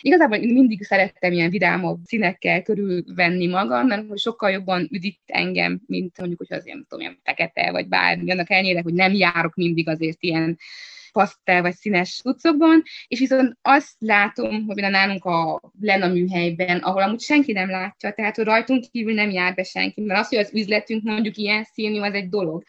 [0.00, 5.80] Igazából én mindig szerettem ilyen vidámabb színekkel körül venni magam, mert sokkal jobban üdít engem,
[5.86, 9.54] mint mondjuk, hogy azért nem tudom, ilyen fekete, vagy bármi, annak ellenére, hogy nem járok
[9.54, 10.58] mindig azért ilyen
[11.12, 17.02] pasztel vagy színes cuccokban, és viszont azt látom, hogy a nálunk a Lena műhelyben, ahol
[17.02, 20.38] amúgy senki nem látja, tehát hogy rajtunk kívül nem jár be senki, mert az, hogy
[20.38, 22.62] az üzletünk mondjuk ilyen színű, az egy dolog.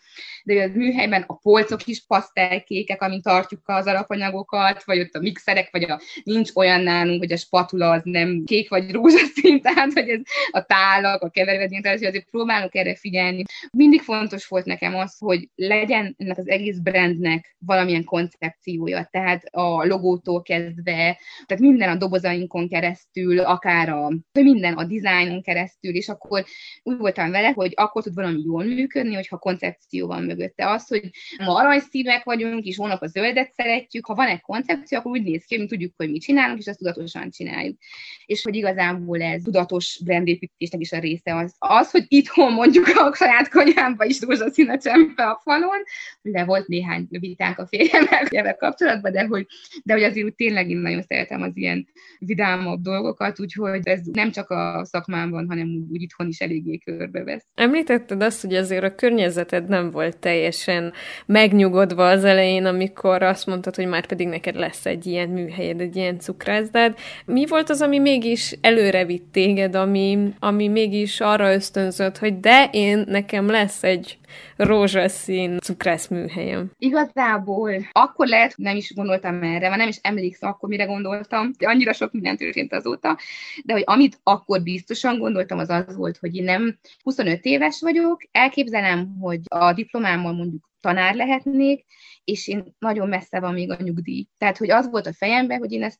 [0.43, 5.71] De a műhelyben a polcok is pasztelkékek, amin tartjuk az alapanyagokat, vagy ott a mixerek,
[5.71, 10.09] vagy a, nincs olyan nálunk, hogy a spatula az nem kék vagy rózsaszín, tehát hogy
[10.09, 10.21] ez
[10.51, 13.43] a tálak, a kevervedény, tehát azért próbálok erre figyelni.
[13.71, 19.43] Mindig fontos volt nekem az, hogy legyen ennek az egész brandnek valamilyen koncept koncepciója, tehát
[19.51, 26.09] a logótól kezdve, tehát minden a dobozainkon keresztül, akár a minden a dizájnon keresztül, és
[26.09, 26.45] akkor
[26.83, 30.69] úgy voltam vele, hogy akkor tud valami jól működni, hogyha koncepció van mögötte.
[30.69, 35.11] Az, hogy ma aranyszívek vagyunk, és hónap a zöldet szeretjük, ha van egy koncepció, akkor
[35.11, 37.77] úgy néz ki, hogy mi tudjuk, hogy mit csinálunk, és azt tudatosan csináljuk.
[38.25, 43.15] És hogy igazából ez tudatos brandépítésnek is a része az, az hogy itthon mondjuk a
[43.15, 45.83] saját konyhámba is rózsaszín a csempe a falon,
[46.21, 49.45] de volt néhány vitánk a férjemmel, ebben kapcsolatban, de hogy,
[49.83, 51.87] de hogy azért tényleg én nagyon szeretem az ilyen
[52.19, 57.45] vidámabb dolgokat, úgyhogy ez nem csak a szakmámban, hanem úgy itthon is eléggé körbevesz.
[57.55, 60.93] Említetted azt, hogy azért a környezeted nem volt teljesen
[61.25, 65.95] megnyugodva az elején, amikor azt mondtad, hogy már pedig neked lesz egy ilyen műhelyed, egy
[65.95, 66.97] ilyen cukrászdád.
[67.25, 72.69] Mi volt az, ami mégis előre vitt téged, ami, ami mégis arra ösztönzött, hogy de
[72.71, 74.17] én, nekem lesz egy
[74.59, 76.71] rózsaszín cukrászműhelyem?
[76.77, 81.67] Igazából akkor lehet, nem is gondoltam erre, már nem is emlékszem akkor, mire gondoltam, de
[81.67, 83.17] annyira sok minden történt azóta,
[83.63, 88.21] de hogy amit akkor biztosan gondoltam, az az volt, hogy én nem 25 éves vagyok,
[88.31, 91.85] elképzelem, hogy a diplomámmal mondjuk tanár lehetnék,
[92.23, 94.27] és én nagyon messze van még a nyugdíj.
[94.37, 95.99] Tehát, hogy az volt a fejemben, hogy én ezt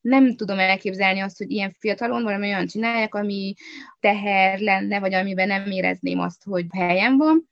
[0.00, 3.54] nem tudom elképzelni azt, hogy ilyen fiatalon valami olyan csinálják, ami
[4.00, 7.48] teher lenne, vagy amiben nem érezném azt, hogy helyem van.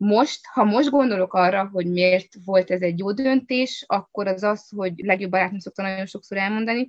[0.00, 4.68] Most, ha most gondolok arra, hogy miért volt ez egy jó döntés, akkor az az,
[4.76, 6.88] hogy legjobb barátom szokta nagyon sokszor elmondani,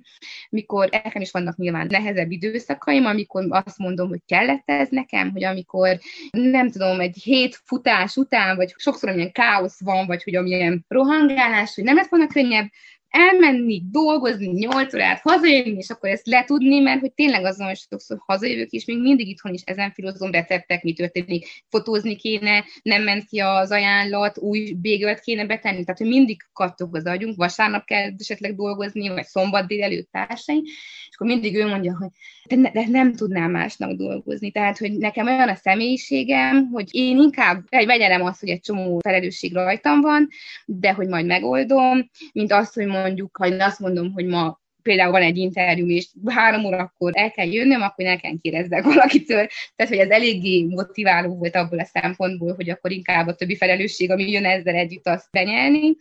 [0.50, 5.44] mikor nekem is vannak nyilván nehezebb időszakaim, amikor azt mondom, hogy kellett ez nekem, hogy
[5.44, 5.98] amikor
[6.30, 11.74] nem tudom, egy hét futás után, vagy sokszor amilyen káosz van, vagy hogy amilyen rohangálás,
[11.74, 12.68] hogy nem lett volna könnyebb
[13.10, 18.18] elmenni, dolgozni 8 órát, hazajönni, és akkor ezt letudni, mert hogy tényleg azon, hogy sokszor
[18.26, 23.24] hazajövök, és még mindig itthon is ezen filozom receptek, mi történik, fotózni kéne, nem ment
[23.24, 28.10] ki az ajánlat, új bégölt kéne betenni, tehát hogy mindig kattog az agyunk, vasárnap kell
[28.18, 30.62] esetleg dolgozni, vagy szombat délelőtt társai,
[31.08, 32.08] és akkor mindig ő mondja, hogy
[32.48, 34.50] de, ne, de nem tudnám másnak dolgozni.
[34.50, 39.54] Tehát, hogy nekem olyan a személyiségem, hogy én inkább vegyelem azt, hogy egy csomó felelősség
[39.54, 40.28] rajtam van,
[40.66, 45.10] de hogy majd megoldom, mint azt, hogy mondjuk, ha én azt mondom, hogy ma például
[45.10, 49.46] van egy interjú, és három órakor el kell jönnöm, akkor el kell kérdezzek valakitől.
[49.76, 54.10] Tehát, hogy ez eléggé motiváló volt abból a szempontból, hogy akkor inkább a többi felelősség,
[54.10, 55.96] ami jön ezzel együtt, azt benyelni.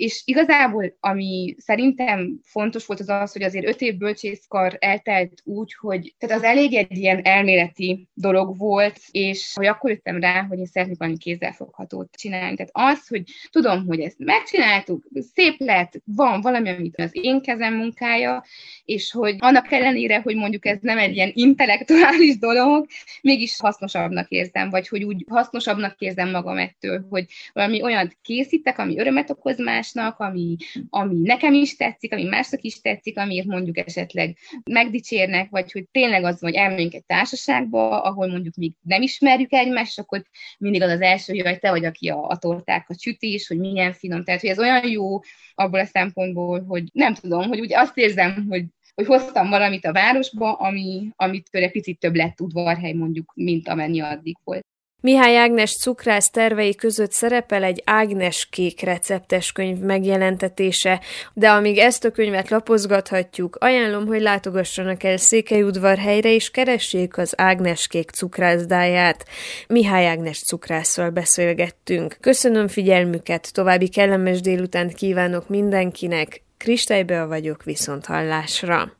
[0.00, 5.74] És igazából, ami szerintem fontos volt, az az, hogy azért öt év bölcsészkar eltelt úgy,
[5.80, 10.58] hogy tehát az elég egy ilyen elméleti dolog volt, és hogy akkor jöttem rá, hogy
[10.58, 12.56] én szeretnék valami kézzelfoghatót csinálni.
[12.56, 17.74] Tehát az, hogy tudom, hogy ezt megcsináltuk, szép lett, van valami, amit az én kezem
[17.74, 18.44] munkája,
[18.84, 22.86] és hogy annak ellenére, hogy mondjuk ez nem egy ilyen intellektuális dolog,
[23.22, 28.98] mégis hasznosabbnak érzem, vagy hogy úgy hasznosabbnak érzem magam ettől, hogy valami olyan készítek, ami
[28.98, 30.56] örömet okoz más másnak, ami,
[30.88, 36.24] ami nekem is tetszik, ami másnak is tetszik, amiért mondjuk esetleg megdicsérnek, vagy hogy tényleg
[36.24, 40.22] az, hogy elmegyünk egy társaságba, ahol mondjuk még nem ismerjük egymást, akkor
[40.58, 43.92] mindig az az első, hogy te vagy, aki a, a tortákat süti, és hogy milyen
[43.92, 44.24] finom.
[44.24, 45.18] Tehát, hogy ez olyan jó
[45.54, 48.64] abból a szempontból, hogy nem tudom, hogy úgy azt érzem, hogy
[48.94, 54.00] hogy hoztam valamit a városba, ami, amit egy picit több lett udvarhely mondjuk, mint amennyi
[54.00, 54.66] addig volt.
[55.02, 61.00] Mihály Ágnes cukrász tervei között szerepel egy Ágnes kék receptes könyv megjelentetése,
[61.32, 67.86] de amíg ezt a könyvet lapozgathatjuk, ajánlom, hogy látogassanak el Székelyudvarhelyre és keressék az Ágnes
[67.86, 69.24] kék cukrászdáját.
[69.68, 72.16] Mihály Ágnes cukrásszal beszélgettünk.
[72.20, 78.99] Köszönöm figyelmüket, további kellemes délutánt kívánok mindenkinek, Kristálybe vagyok viszont hallásra.